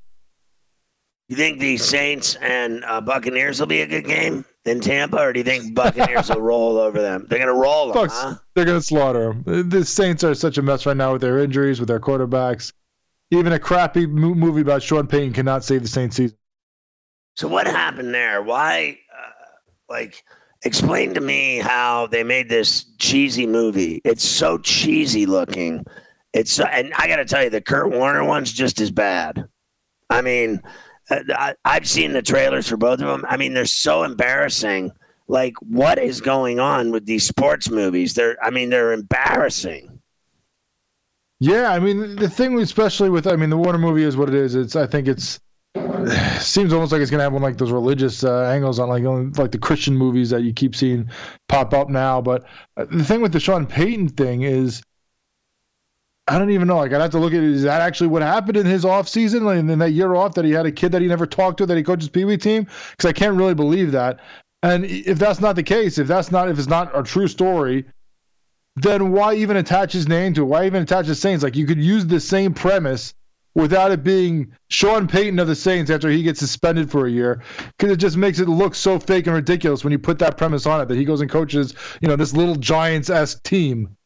[1.28, 5.32] You think the Saints and uh, Buccaneers will be a good game in Tampa, or
[5.32, 7.26] do you think Buccaneers will roll over them?
[7.28, 8.36] They're going to roll them, Bucks, huh?
[8.54, 9.68] They're going to slaughter them.
[9.68, 12.72] The Saints are such a mess right now with their injuries, with their quarterbacks.
[13.30, 16.38] Even a crappy movie about Sean Payton cannot save the Saints season.
[17.36, 18.42] So what happened there?
[18.42, 19.30] Why, uh,
[19.90, 20.24] like,
[20.64, 24.00] explain to me how they made this cheesy movie.
[24.02, 25.84] It's so cheesy looking.
[26.32, 29.46] It's and I got to tell you, the Kurt Warner one's just as bad.
[30.10, 30.62] I mean
[31.10, 33.24] I, I've seen the trailers for both of them.
[33.28, 34.92] I mean, they're so embarrassing.
[35.26, 38.14] Like, what is going on with these sports movies?
[38.14, 40.00] They're, I mean, they're embarrassing.
[41.40, 44.34] Yeah, I mean, the thing, especially with, I mean, the Warner movie is what it
[44.34, 44.54] is.
[44.54, 45.38] It's, I think it's,
[46.40, 49.02] seems almost like it's gonna have one like those religious uh, angles on like
[49.38, 51.10] like the Christian movies that you keep seeing
[51.48, 52.20] pop up now.
[52.20, 52.44] But
[52.76, 54.82] uh, the thing with the Sean Payton thing is
[56.28, 56.76] I don't even know.
[56.76, 57.42] Like I'd have to look at.
[57.42, 60.44] Is that actually what happened in his off season, like in that year off that
[60.44, 62.66] he had a kid that he never talked to that he coaches Pee Wee team?
[62.90, 64.20] Because I can't really believe that.
[64.62, 67.86] And if that's not the case, if that's not if it's not a true story,
[68.76, 70.46] then why even attach his name to it?
[70.46, 71.42] Why even attach the Saints?
[71.42, 73.14] Like you could use the same premise
[73.54, 77.42] without it being Sean Payton of the Saints after he gets suspended for a year,
[77.76, 80.66] because it just makes it look so fake and ridiculous when you put that premise
[80.66, 83.96] on it that he goes and coaches, you know, this little Giants esque team.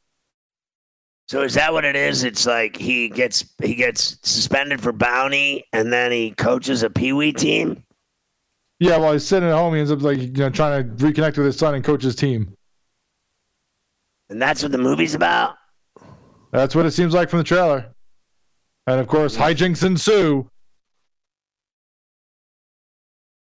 [1.29, 2.25] So is that what it is?
[2.25, 7.13] It's like he gets he gets suspended for bounty, and then he coaches a pee
[7.13, 7.85] wee team.
[8.81, 11.37] Yeah, while he's sitting at home, he ends up like you know trying to reconnect
[11.37, 12.55] with his son and coach his team.
[14.29, 15.57] And that's what the movie's about?
[16.53, 17.95] That's what it seems like from the trailer.
[18.87, 20.51] And of course, hijinks ensue.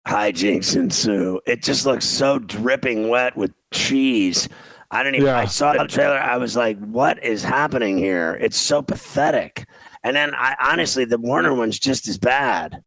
[0.07, 1.41] Hijinks ensue.
[1.47, 4.49] It just looks so dripping wet with cheese.
[4.91, 5.27] I don't even.
[5.27, 5.39] Yeah.
[5.39, 6.19] I saw the trailer.
[6.19, 9.67] I was like, "What is happening here?" It's so pathetic.
[10.03, 12.83] And then, I honestly, the Warner one's just as bad.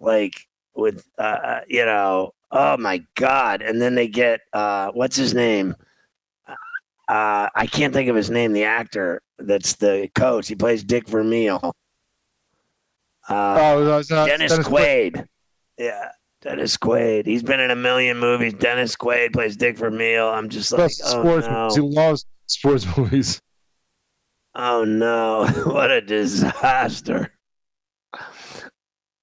[0.00, 0.34] Like
[0.74, 3.62] with, uh, uh, you know, oh my god!
[3.62, 5.74] And then they get uh, what's his name?
[7.08, 8.52] Uh, I can't think of his name.
[8.52, 10.48] The actor that's the coach.
[10.48, 11.72] He plays Dick Vermeil.
[13.28, 15.26] Uh, Oh, Dennis, Dennis Quaid.
[15.78, 16.08] Yeah,
[16.46, 17.26] Dennis Quaid.
[17.26, 18.54] He's been in a million movies.
[18.54, 20.28] Dennis Quaid plays Dick Vermeil.
[20.28, 21.68] I'm just like, Best oh sports no.
[21.74, 23.40] He loves sports movies.
[24.54, 27.32] oh no, what a disaster.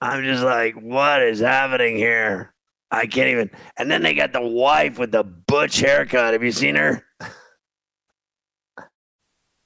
[0.02, 2.54] I'm just like, what is happening here?
[2.92, 3.50] I can't even.
[3.78, 6.34] And then they got the wife with the butch haircut.
[6.34, 7.06] Have you seen her?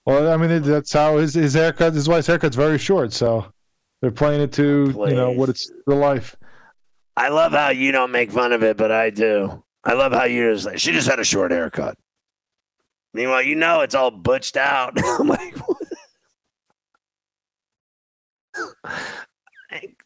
[0.06, 3.48] Well, I mean, that's how his his haircut, his wife's haircut's very short, so
[4.02, 6.36] they're playing it to you know what it's the life.
[7.17, 9.63] I love how you don't make fun of it, but I do.
[9.84, 11.97] I love how you just like, she just had a short haircut.
[13.12, 14.93] Meanwhile, you know it's all butched out.
[15.03, 15.56] I'm like,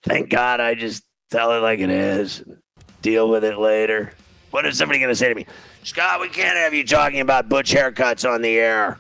[0.04, 2.45] thank God I just tell it like it is.
[3.02, 4.13] Deal with it later.
[4.52, 5.45] What is somebody going to say to me?
[5.84, 9.00] Scott, we can't have you talking about butch haircuts on the air.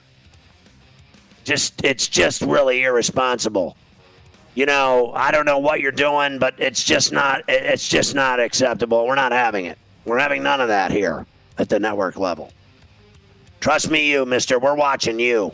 [1.45, 3.77] Just, it's just really irresponsible
[4.55, 8.39] you know, I don't know what you're doing, but it's just not it's just not
[8.39, 9.07] acceptable.
[9.07, 9.77] We're not having it.
[10.05, 11.25] We're having none of that here
[11.57, 12.51] at the network level.
[13.59, 14.59] Trust me, you, mister.
[14.59, 15.53] We're watching you.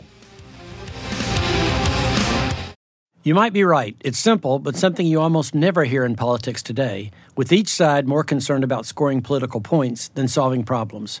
[3.22, 3.94] You might be right.
[4.00, 8.24] It's simple, but something you almost never hear in politics today, with each side more
[8.24, 11.20] concerned about scoring political points than solving problems.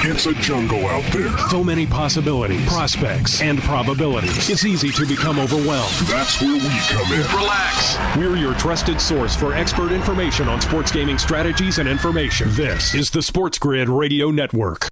[0.00, 1.36] It's a jungle out there.
[1.48, 4.50] So many possibilities, prospects, and probabilities.
[4.50, 5.90] It's easy to become overwhelmed.
[6.06, 7.20] That's where we come in.
[7.34, 7.96] Relax.
[8.16, 12.48] We're your trusted source for expert information on sports gaming strategies and information.
[12.52, 14.86] This is the Sports Grid Radio Network.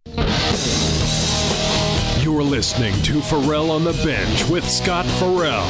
[2.25, 5.69] You're listening to Ferrall on the Bench with Scott Ferrall.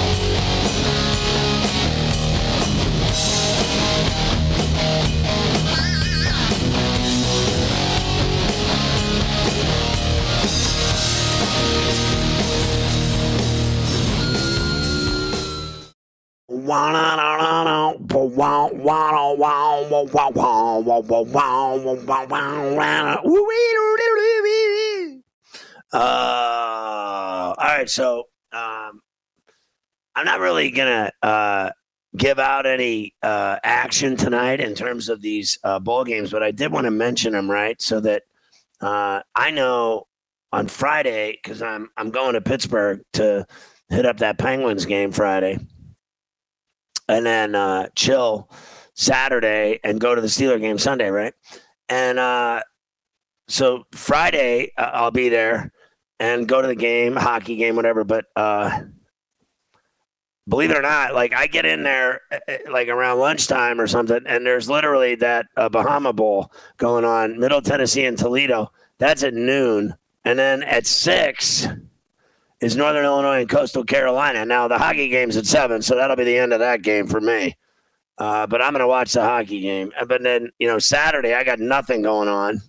[27.59, 29.01] All right, so um,
[30.15, 31.71] I'm not really gonna uh,
[32.17, 36.51] give out any uh, action tonight in terms of these uh, bowl games, but I
[36.51, 37.81] did want to mention them, right?
[37.81, 38.23] So that
[38.81, 40.07] uh, I know
[40.53, 43.47] on Friday because I'm I'm going to Pittsburgh to
[43.89, 45.59] hit up that Penguins game Friday,
[47.09, 48.51] and then uh, chill
[48.95, 51.35] Saturday and go to the Steeler game Sunday, right?
[51.89, 52.63] And uh,
[53.49, 55.73] so Friday uh, I'll be there
[56.19, 58.05] and go to the game, hockey game, whatever.
[58.05, 58.83] But uh,
[60.49, 63.87] believe it or not, like I get in there uh, uh, like around lunchtime or
[63.87, 68.71] something, and there's literally that uh, Bahama Bowl going on, Middle Tennessee and Toledo.
[68.99, 71.67] That's at noon, and then at six
[72.61, 74.45] is Northern Illinois and Coastal Carolina.
[74.45, 77.21] Now the hockey game's at seven, so that'll be the end of that game for
[77.21, 77.57] me.
[78.17, 79.93] Uh, but I'm going to watch the hockey game.
[79.99, 82.61] Uh, But then, you know, Saturday I got nothing going on.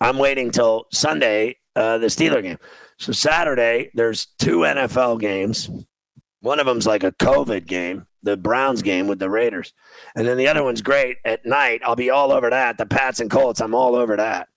[0.00, 2.58] I'm waiting till Sunday, uh, the Steeler game.
[2.98, 5.70] So Saturday, there's two NFL games.
[6.40, 9.72] One of them's like a COVID game, the Browns game with the Raiders.
[10.14, 11.80] And then the other one's great at night.
[11.84, 12.76] I'll be all over that.
[12.76, 14.48] The Pats and Colts, I'm all over that.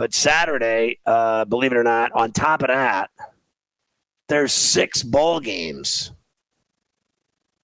[0.00, 3.10] But Saturday, uh, believe it or not, on top of that,
[4.30, 6.12] there's six bowl games.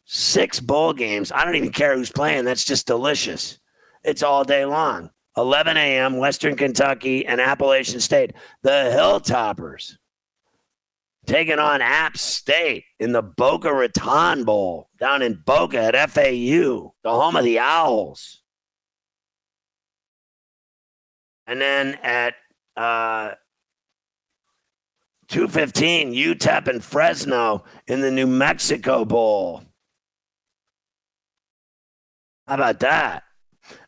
[0.05, 1.33] Six bowl games.
[1.33, 2.45] I don't even care who's playing.
[2.45, 3.59] That's just delicious.
[4.05, 5.09] It's all day long.
[5.39, 8.35] 11 a.m., Western Kentucky and Appalachian State.
[8.61, 9.95] The Hilltoppers
[11.25, 17.11] taking on App State in the Boca Raton Bowl down in Boca at FAU, the
[17.11, 18.43] home of the Owls.
[21.47, 22.35] And then at
[22.77, 23.33] uh,
[25.29, 29.63] 215, UTEP and Fresno in the New Mexico Bowl.
[32.47, 33.25] How about that?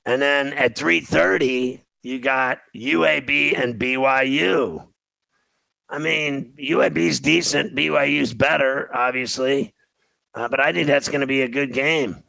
[0.05, 4.89] And then at 3:30, you got UAB and BYU.
[5.89, 9.75] I mean, UAB's decent, BYU's better, obviously,
[10.35, 12.23] uh, but I think that's going to be a good game.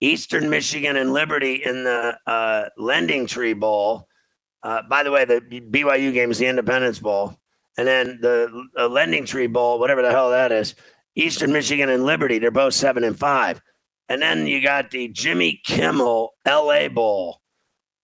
[0.00, 4.08] Eastern Michigan and Liberty in the uh, LendingTree Bowl.
[4.62, 7.38] Uh, by the way, the BYU game is the Independence Bowl,
[7.76, 10.74] and then the uh, LendingTree Bowl, whatever the hell that is.
[11.16, 13.60] Eastern Michigan and Liberty, they're both seven and five.
[14.08, 17.40] And then you got the Jimmy Kimmel LA Bowl.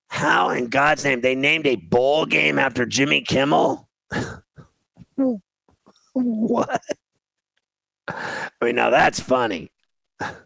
[0.09, 3.89] How in God's name they named a bowl game after Jimmy Kimmel?
[6.13, 6.83] what?
[8.09, 9.73] I mean, now that's funny.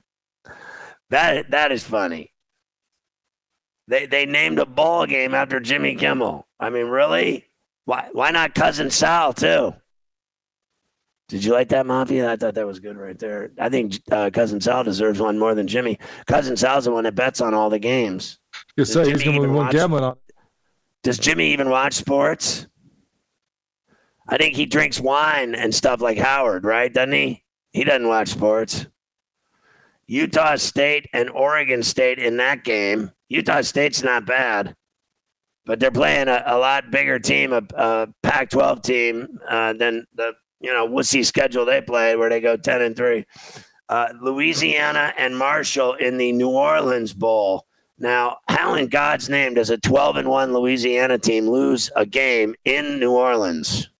[1.11, 2.33] That that is funny.
[3.89, 6.47] They they named a ball game after Jimmy Kimmel.
[6.59, 7.47] I mean, really?
[7.85, 9.75] Why why not cousin Sal too?
[11.29, 12.31] Did you like that, Mafia?
[12.31, 13.53] I thought that was good right there.
[13.59, 15.97] I think uh, cousin Sal deserves one more than Jimmy.
[16.27, 18.41] Cousin Sal's the one that bets on all the games.
[18.77, 20.17] You say he's going to be one gambling on.
[21.05, 22.67] Does Jimmy even watch sports?
[24.29, 26.93] I think he drinks wine and stuff like Howard, right?
[26.93, 27.45] Doesn't he?
[27.73, 28.87] He doesn't watch sports.
[30.11, 33.13] Utah State and Oregon State in that game.
[33.29, 34.75] Utah State's not bad,
[35.67, 40.33] but they're playing a, a lot bigger team, a, a Pac-12 team uh, than the
[40.59, 43.25] you know wussy schedule they play, where they go ten and three.
[43.89, 47.67] Uh, Louisiana and Marshall in the New Orleans Bowl.
[47.97, 52.55] Now, how in God's name does a 12 and 1 Louisiana team lose a game
[52.65, 53.91] in New Orleans?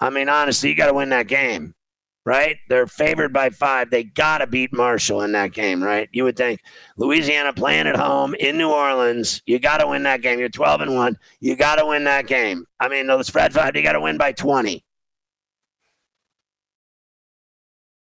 [0.00, 1.74] I mean, honestly, you got to win that game
[2.24, 2.58] right?
[2.68, 3.90] They're favored by five.
[3.90, 6.08] They got to beat Marshall in that game, right?
[6.12, 6.60] You would think
[6.96, 10.38] Louisiana playing at home in New Orleans, you got to win that game.
[10.38, 11.18] You're 12 and 1.
[11.40, 12.64] You got to win that game.
[12.78, 14.84] I mean, the spread five, you got to win by 20.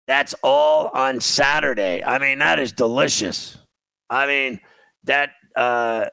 [0.08, 2.02] That's all on Saturday.
[2.04, 3.58] I mean, that is delicious.
[4.10, 4.62] I mean,
[5.04, 6.06] that, uh,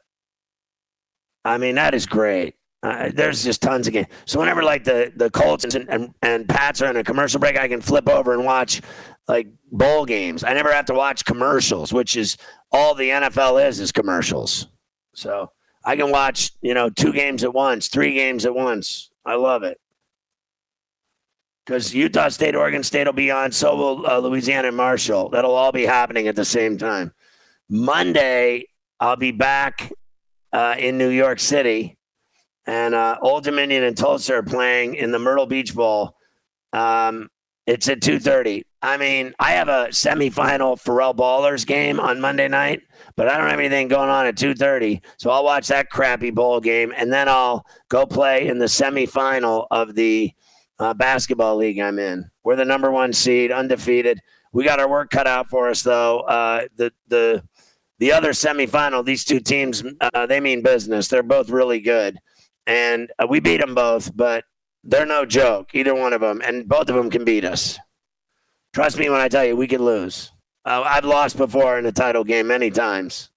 [1.45, 2.57] I mean, that is great.
[2.85, 4.09] Uh, there's just tons of games.
[4.27, 7.59] So whenever like the the Colts and, and and Pats are in a commercial break,
[7.59, 8.83] I can flip over and watch
[9.27, 10.45] like bowl games.
[10.45, 12.37] I never have to watch commercials, which is
[12.71, 14.67] all the NFL is is commercials.
[15.15, 15.51] So
[15.83, 19.11] I can watch you know two games at once, three games at once.
[19.25, 19.81] I love it
[21.65, 23.51] because Utah State, Oregon State will be on.
[23.51, 25.31] So will uh, Louisiana and Marshall.
[25.31, 27.15] That'll all be happening at the same time.
[27.71, 28.67] Monday,
[29.01, 29.91] I'll be back
[30.53, 31.97] uh, in New York City
[32.67, 36.17] and uh, Old Dominion and Tulsa are playing in the Myrtle Beach Bowl.
[36.73, 37.29] Um,
[37.67, 38.65] it's at two thirty.
[38.83, 42.83] I mean, I have a semifinal Ferrall Ballers game on Monday night,
[43.17, 46.31] but I don't have anything going on at two thirty, so I'll watch that crappy
[46.31, 50.33] bowl game, and then I'll go play in the semifinal of the
[50.79, 52.31] uh, basketball league I'm in.
[52.43, 54.21] We're the number one seed, undefeated.
[54.53, 56.21] We got our work cut out for us, though.
[56.21, 57.43] Uh, the the
[57.99, 61.09] the other semifinal, these two teams, uh, they mean business.
[61.09, 62.19] They're both really good
[62.67, 64.45] and uh, we beat them both, but
[64.83, 67.79] they're no joke, either one of them, and both of them can beat us.
[68.73, 70.33] Trust me when I tell you, we could lose.
[70.65, 73.31] Uh, I've lost before in a title game many times.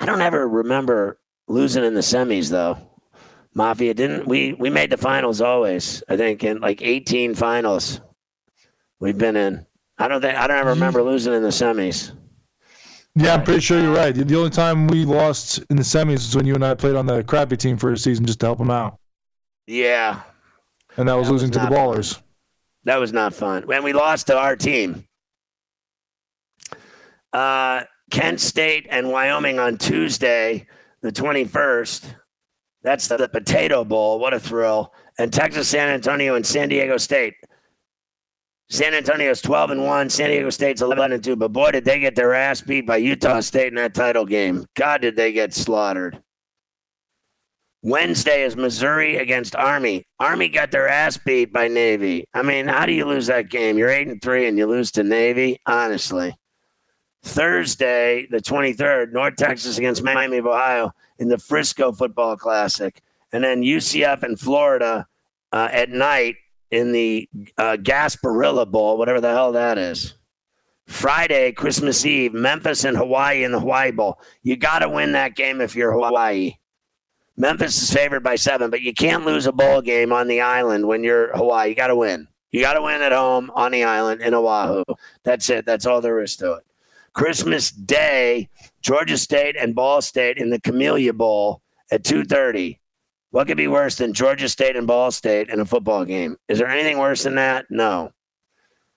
[0.00, 1.18] I don't ever remember
[1.48, 2.78] losing in the semis though.
[3.54, 6.02] Mafia didn't we we made the finals always.
[6.08, 8.00] I think in like 18 finals
[9.00, 9.66] we've been in.
[9.98, 12.12] I don't think I don't ever remember losing in the semis.
[13.18, 14.14] Yeah, I'm pretty sure you're right.
[14.14, 17.06] The only time we lost in the semis was when you and I played on
[17.06, 18.98] the crappy team for a season just to help them out.
[19.66, 20.20] Yeah.
[20.96, 22.14] And that was that losing was to the Ballers.
[22.14, 22.22] Fun.
[22.84, 23.64] That was not fun.
[23.64, 25.04] When we lost to our team.
[27.32, 30.66] Uh, Kent State and Wyoming on Tuesday,
[31.02, 32.14] the 21st.
[32.84, 34.20] That's the, the Potato Bowl.
[34.20, 34.94] What a thrill.
[35.18, 37.34] And Texas San Antonio and San Diego State.
[38.70, 42.00] San Antonio's 12 and 1, San Diego State's 11 and 2, but boy did they
[42.00, 44.66] get their ass beat by Utah State in that title game.
[44.74, 46.22] God did they get slaughtered.
[47.82, 50.04] Wednesday is Missouri against Army.
[50.18, 52.26] Army got their ass beat by Navy.
[52.34, 53.78] I mean, how do you lose that game?
[53.78, 55.60] You're eight and three and you lose to Navy.
[55.64, 56.36] Honestly.
[57.22, 63.00] Thursday, the 23rd, North Texas against Miami of Ohio in the Frisco Football Classic,
[63.32, 65.06] and then UCF and Florida
[65.52, 66.36] uh, at night
[66.70, 70.14] in the uh, Gasparilla Bowl, whatever the hell that is.
[70.86, 74.18] Friday, Christmas Eve, Memphis and Hawaii in the Hawaii Bowl.
[74.42, 76.54] You got to win that game if you're Hawaii.
[77.36, 80.88] Memphis is favored by seven, but you can't lose a bowl game on the island
[80.88, 81.68] when you're Hawaii.
[81.68, 82.26] You got to win.
[82.50, 84.82] You got to win at home on the island in Oahu.
[85.22, 85.66] That's it.
[85.66, 86.64] That's all there is to it.
[87.12, 88.48] Christmas Day,
[88.80, 91.62] Georgia State and Ball State in the Camellia Bowl
[91.92, 92.78] at 2:30.
[93.30, 96.36] What could be worse than Georgia State and Ball State in a football game?
[96.48, 97.66] Is there anything worse than that?
[97.70, 98.10] No.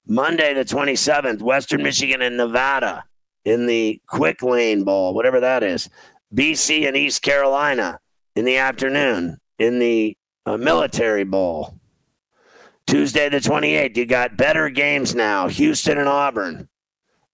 [0.07, 3.03] Monday the 27th, Western Michigan and Nevada
[3.43, 5.89] in the Quick Lane Bowl, whatever that is.
[6.33, 7.99] BC and East Carolina
[8.35, 11.77] in the afternoon in the uh, Military Bowl.
[12.87, 15.47] Tuesday the 28th, you got better games now.
[15.47, 16.67] Houston and Auburn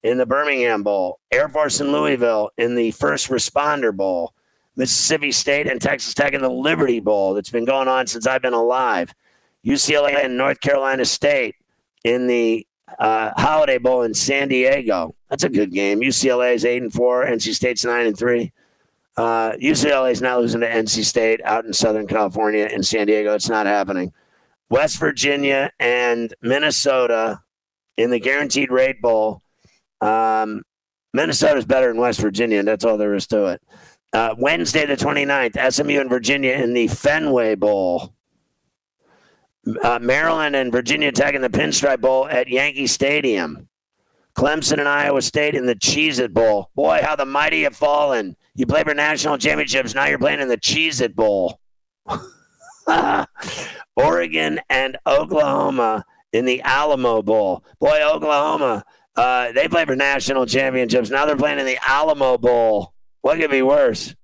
[0.04, 4.34] in the Birmingham Bowl, Air Force and Louisville in the First Responder Bowl,
[4.78, 8.44] Mississippi State and Texas Tech in the Liberty Bowl that's been going on since I've
[8.44, 9.14] been alive,
[9.66, 11.56] UCLA and North Carolina State
[12.04, 12.66] in the
[13.00, 15.16] uh, Holiday Bowl in San Diego.
[15.30, 16.00] That's a good game.
[16.00, 17.26] UCLA is eight and four.
[17.26, 18.54] NC State's nine and three.
[19.18, 23.34] Uh, UCLA is not losing to NC State out in Southern California in San Diego.
[23.34, 24.14] It's not happening.
[24.70, 27.42] West Virginia and Minnesota
[27.98, 29.42] in the Guaranteed Rate Bowl.
[30.02, 30.62] Um,
[31.14, 33.62] Minnesota's better than West Virginia, and that's all there is to it.
[34.14, 38.14] Uh, Wednesday, the 29th, SMU and Virginia in the Fenway Bowl.
[39.84, 43.68] Uh, Maryland and Virginia Tech in the Pinstripe Bowl at Yankee Stadium.
[44.38, 46.70] Clemson and Iowa State in the Cheez It Bowl.
[46.76, 48.38] Boy, how the mighty have fallen.
[48.56, 49.96] You play for national championships.
[49.96, 51.60] Now you're playing in the Cheez It Bowl.
[53.96, 57.66] Oregon and Oklahoma in the Alamo Bowl.
[57.80, 58.86] Boy, Oklahoma,
[59.16, 61.10] uh, they play for national championships.
[61.10, 62.94] Now they're playing in the Alamo Bowl.
[63.28, 64.16] What could be worse?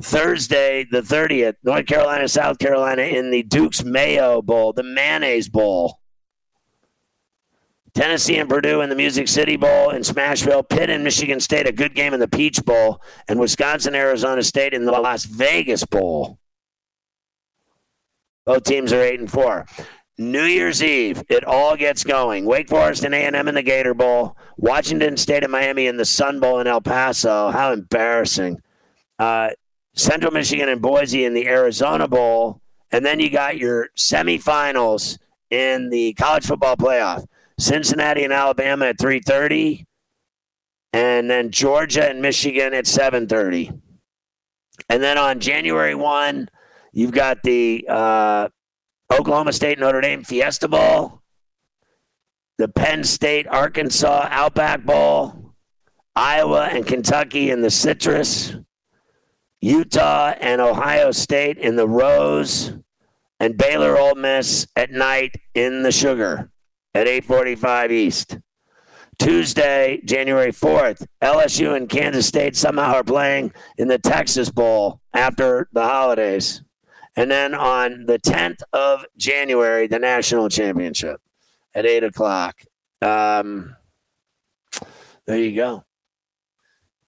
[0.00, 5.98] Thursday, the 30th, North Carolina, South Carolina in the Duke's Mayo Bowl, the Mayonnaise Bowl.
[7.92, 10.68] Tennessee and Purdue in the Music City Bowl in Smashville.
[10.68, 13.02] Pitt and Michigan State, a good game in the Peach Bowl.
[13.26, 16.38] And Wisconsin, Arizona State in the Las Vegas Bowl.
[18.44, 19.66] Both teams are 8 and 4.
[20.18, 22.46] New Year's Eve, it all gets going.
[22.46, 24.36] Wake Forest and A&M in the Gator Bowl.
[24.56, 27.50] Washington State and Miami in the Sun Bowl in El Paso.
[27.50, 28.60] How embarrassing.
[29.18, 29.50] Uh,
[29.94, 32.60] Central Michigan and Boise in the Arizona Bowl.
[32.92, 35.18] And then you got your semifinals
[35.50, 37.26] in the college football playoff.
[37.58, 39.86] Cincinnati and Alabama at 3:30
[40.92, 43.70] and then Georgia and Michigan at 7:30.
[44.88, 46.48] And then on January 1,
[46.92, 48.48] you've got the uh,
[49.12, 51.22] Oklahoma State Notre Dame Fiesta Bowl,
[52.58, 55.54] the Penn State Arkansas Outback Bowl,
[56.14, 58.56] Iowa and Kentucky in the Citrus,
[59.60, 62.72] Utah and Ohio State in the Rose,
[63.38, 66.50] and Baylor Ole Miss at night in the Sugar
[66.94, 68.38] at 8:45 East.
[69.18, 75.68] Tuesday, January 4th, LSU and Kansas State somehow are playing in the Texas Bowl after
[75.72, 76.62] the holidays.
[77.16, 81.20] And then on the 10th of January, the national championship
[81.74, 82.62] at 8 o'clock.
[83.00, 83.74] Um,
[85.26, 85.84] there you go.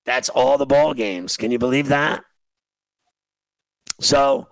[0.05, 1.37] That's all the ball games.
[1.37, 2.25] Can you believe that?
[4.01, 4.49] So,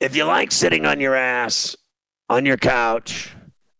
[0.00, 1.76] if you like sitting on your ass
[2.28, 3.34] on your couch,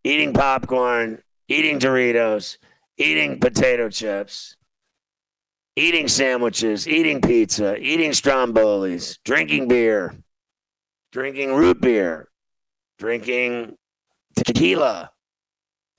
[0.05, 2.59] eating popcorn, eating Doritos,
[2.97, 4.57] eating potato chips,
[5.76, 10.14] eating sandwiches, eating pizza, eating strombolis, drinking beer,
[11.14, 12.28] drinking root beer,
[12.98, 13.76] drinking
[14.34, 15.12] tequila,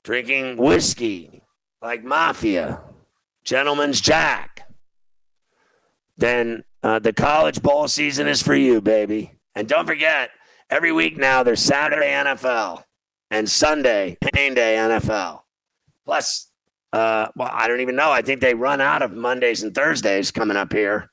[0.04, 1.42] drinking whiskey
[1.82, 2.82] like mafia,
[3.46, 4.70] gentleman's jack,
[6.18, 9.32] then uh, the college bowl season is for you, baby.
[9.56, 10.32] And don't forget,
[10.70, 12.84] every week now there's Saturday NFL
[13.32, 15.44] and Sunday Pain Day NFL.
[16.04, 16.52] Plus,
[16.92, 18.12] uh, well, I don't even know.
[18.12, 21.10] I think they run out of Mondays and Thursdays coming up here.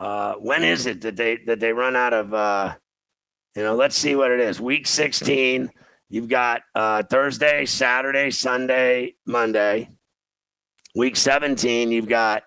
[0.00, 2.34] Uh, when is it that they that they run out of?
[2.34, 2.74] Uh,
[3.54, 4.60] you know, let's see what it is.
[4.60, 5.70] Week 16.
[6.08, 9.88] You've got uh, Thursday, Saturday, Sunday, Monday.
[10.96, 12.44] Week 17, you've got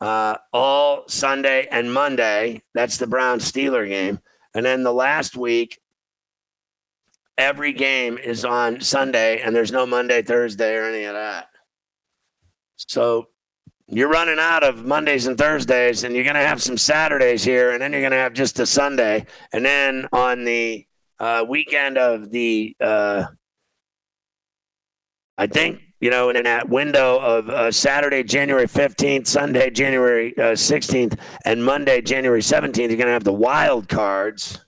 [0.00, 2.62] uh, all Sunday and Monday.
[2.74, 4.18] That's the Brown Steeler game.
[4.54, 5.78] And then the last week,
[7.36, 11.48] every game is on Sunday, and there's no Monday, Thursday, or any of that.
[12.76, 13.28] So
[13.88, 17.70] you're running out of Mondays and Thursdays, and you're going to have some Saturdays here,
[17.70, 19.26] and then you're going to have just a Sunday.
[19.52, 20.86] And then on the
[21.20, 23.26] uh, weekend of the, uh,
[25.38, 31.12] I think, you know, in that window of uh, Saturday, January 15th, Sunday, January 16th,
[31.12, 34.64] uh, and Monday, January 17th, you're going to have the wild cards.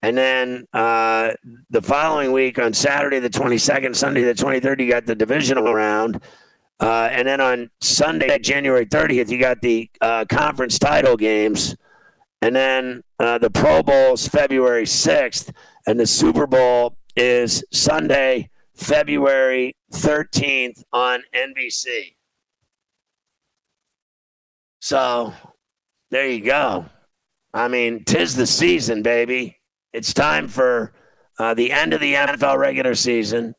[0.00, 1.32] And then uh,
[1.70, 6.22] the following week on Saturday, the 22nd, Sunday, the 23rd, you got the divisional round.
[6.80, 11.76] Uh, and then on Sunday, January 30th, you got the uh, conference title games.
[12.40, 15.52] And then uh, the Pro Bowl's February 6th.
[15.86, 22.14] And the Super Bowl is Sunday, February 13th on NBC.
[24.80, 25.34] So
[26.10, 26.86] there you go.
[27.52, 29.58] I mean, tis the season, baby.
[29.92, 30.92] It's time for
[31.38, 33.54] uh, the end of the NFL regular season,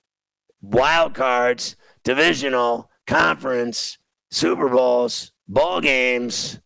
[0.61, 3.97] wild cards, divisional, conference,
[4.29, 6.59] Super Bowls, ball games.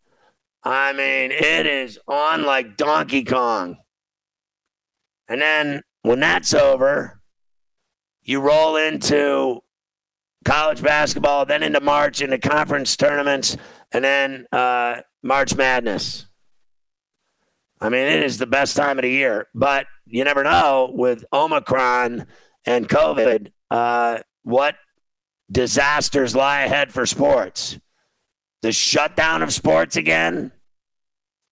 [0.63, 3.77] I mean, it is on like Donkey Kong.
[5.29, 7.21] And then when that's over,
[8.23, 9.61] you roll into
[10.43, 13.55] college basketball, then into March, into conference tournaments,
[13.93, 16.27] and then uh, March Madness.
[17.79, 21.23] I mean, it is the best time of the year, but you never know with
[21.31, 22.27] Omicron
[22.65, 24.75] and COVID uh, what
[25.51, 27.79] disasters lie ahead for sports.
[28.61, 30.51] The shutdown of sports again.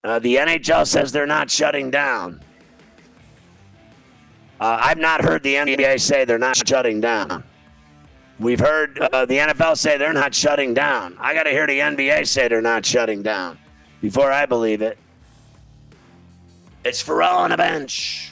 [0.04, 2.42] Uh, the NHL says they're not shutting down.
[4.60, 7.44] Uh, I've not heard the NBA say they're not shutting down.
[8.38, 11.16] We've heard uh, the NFL say they're not shutting down.
[11.20, 13.58] I got to hear the NBA say they're not shutting down
[14.00, 14.98] before I believe it.
[16.84, 18.31] It's Ferrall on the bench.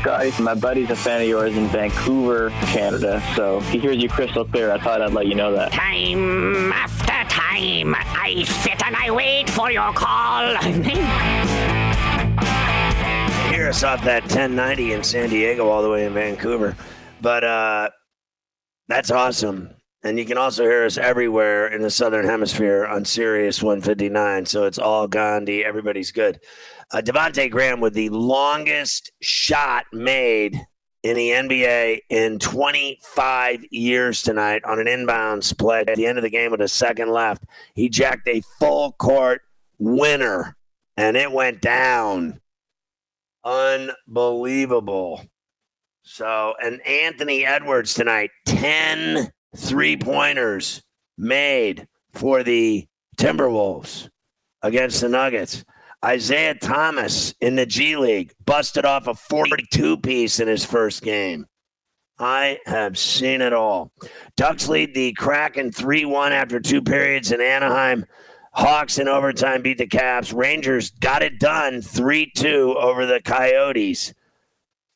[0.00, 0.42] Hey, Scotty.
[0.42, 4.72] My buddy's a fan of yours in Vancouver, Canada, so he hears you crystal clear.
[4.72, 5.72] I thought I'd let you know that.
[5.72, 10.56] Time after time, I sit and I wait for your call.
[13.52, 16.74] Hear us off that 1090 in San Diego all the way in Vancouver.
[17.20, 17.90] But uh,
[18.88, 19.68] that's awesome.
[20.02, 24.46] And you can also hear us everywhere in the Southern Hemisphere on Sirius 159.
[24.46, 25.62] So it's all Gandhi.
[25.62, 26.40] Everybody's good.
[26.92, 30.60] Uh, Devonte Graham with the longest shot made
[31.02, 36.22] in the NBA in 25 years tonight on an inbounds play at the end of
[36.22, 37.44] the game with a second left.
[37.74, 39.42] He jacked a full court
[39.78, 40.56] winner
[40.96, 42.40] and it went down.
[43.44, 45.22] Unbelievable.
[46.02, 50.82] So, and Anthony Edwards tonight, 10 three pointers
[51.16, 52.86] made for the
[53.16, 54.08] Timberwolves
[54.62, 55.64] against the Nuggets.
[56.04, 61.46] Isaiah Thomas in the G League busted off a 42 piece in his first game.
[62.18, 63.92] I have seen it all.
[64.36, 68.04] Ducks lead the Kraken 3 1 after two periods in Anaheim.
[68.52, 70.32] Hawks in overtime beat the Caps.
[70.32, 74.14] Rangers got it done 3 2 over the Coyotes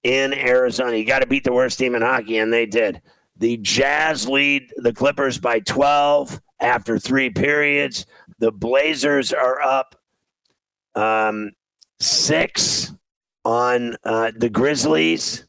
[0.03, 0.97] in Arizona.
[0.97, 3.01] You got to beat the worst team in hockey, and they did.
[3.37, 8.07] The Jazz lead the Clippers by 12 after three periods.
[8.39, 9.97] The Blazers are up
[10.95, 11.53] um,
[12.01, 12.93] six
[13.45, 15.47] on uh, the Grizzlies.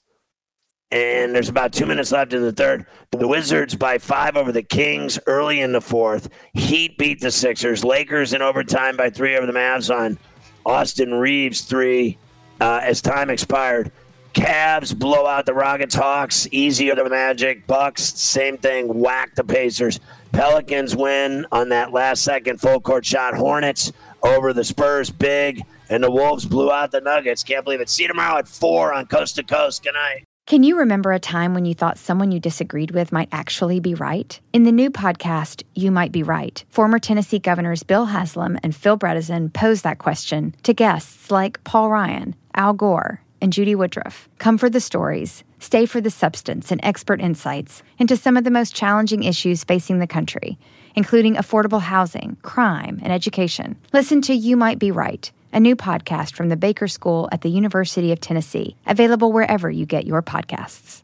[0.92, 2.86] And there's about two minutes left in the third.
[3.12, 6.30] The Wizards by five over the Kings early in the fourth.
[6.54, 7.84] Heat beat the Sixers.
[7.84, 10.18] Lakers in overtime by three over the Mavs on
[10.66, 12.18] Austin Reaves three
[12.62, 13.92] uh, as time expired.
[14.34, 17.66] Cavs blow out the Rockets, Hawks, easier than the Magic.
[17.68, 20.02] Bucks, same thing, whack the Pacers.
[20.34, 23.34] Pelicans win on that last second full court shot.
[23.34, 23.94] Hornets
[24.26, 25.64] over the Spurs, big.
[25.90, 27.44] And the Wolves blew out the Nuggets.
[27.44, 27.90] Can't believe it.
[27.90, 29.84] See you tomorrow at 4 on Coast to Coast.
[29.84, 30.24] Good night.
[30.48, 33.96] Can you remember a time when you thought someone you disagreed with might actually be
[33.96, 34.40] right?
[34.54, 38.96] In the new podcast, You Might Be Right, former Tennessee governors Bill Haslam and Phil
[38.96, 44.30] Bredesen pose that question to guests like Paul Ryan, Al Gore, and Judy Woodruff.
[44.38, 48.52] Come for the stories, stay for the substance and expert insights into some of the
[48.52, 50.60] most challenging issues facing the country,
[50.96, 53.78] including affordable housing, crime, and education.
[53.94, 57.50] Listen to You Might Be Right a new podcast from the Baker School at the
[57.50, 61.02] University of Tennessee, available wherever you get your podcasts.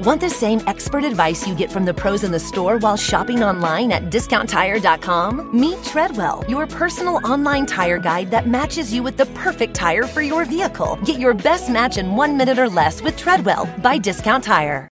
[0.00, 3.42] Want the same expert advice you get from the pros in the store while shopping
[3.42, 5.50] online at discounttire.com?
[5.52, 10.22] Meet Treadwell, your personal online tire guide that matches you with the perfect tire for
[10.22, 10.98] your vehicle.
[11.04, 14.91] Get your best match in one minute or less with Treadwell by Discount Tire.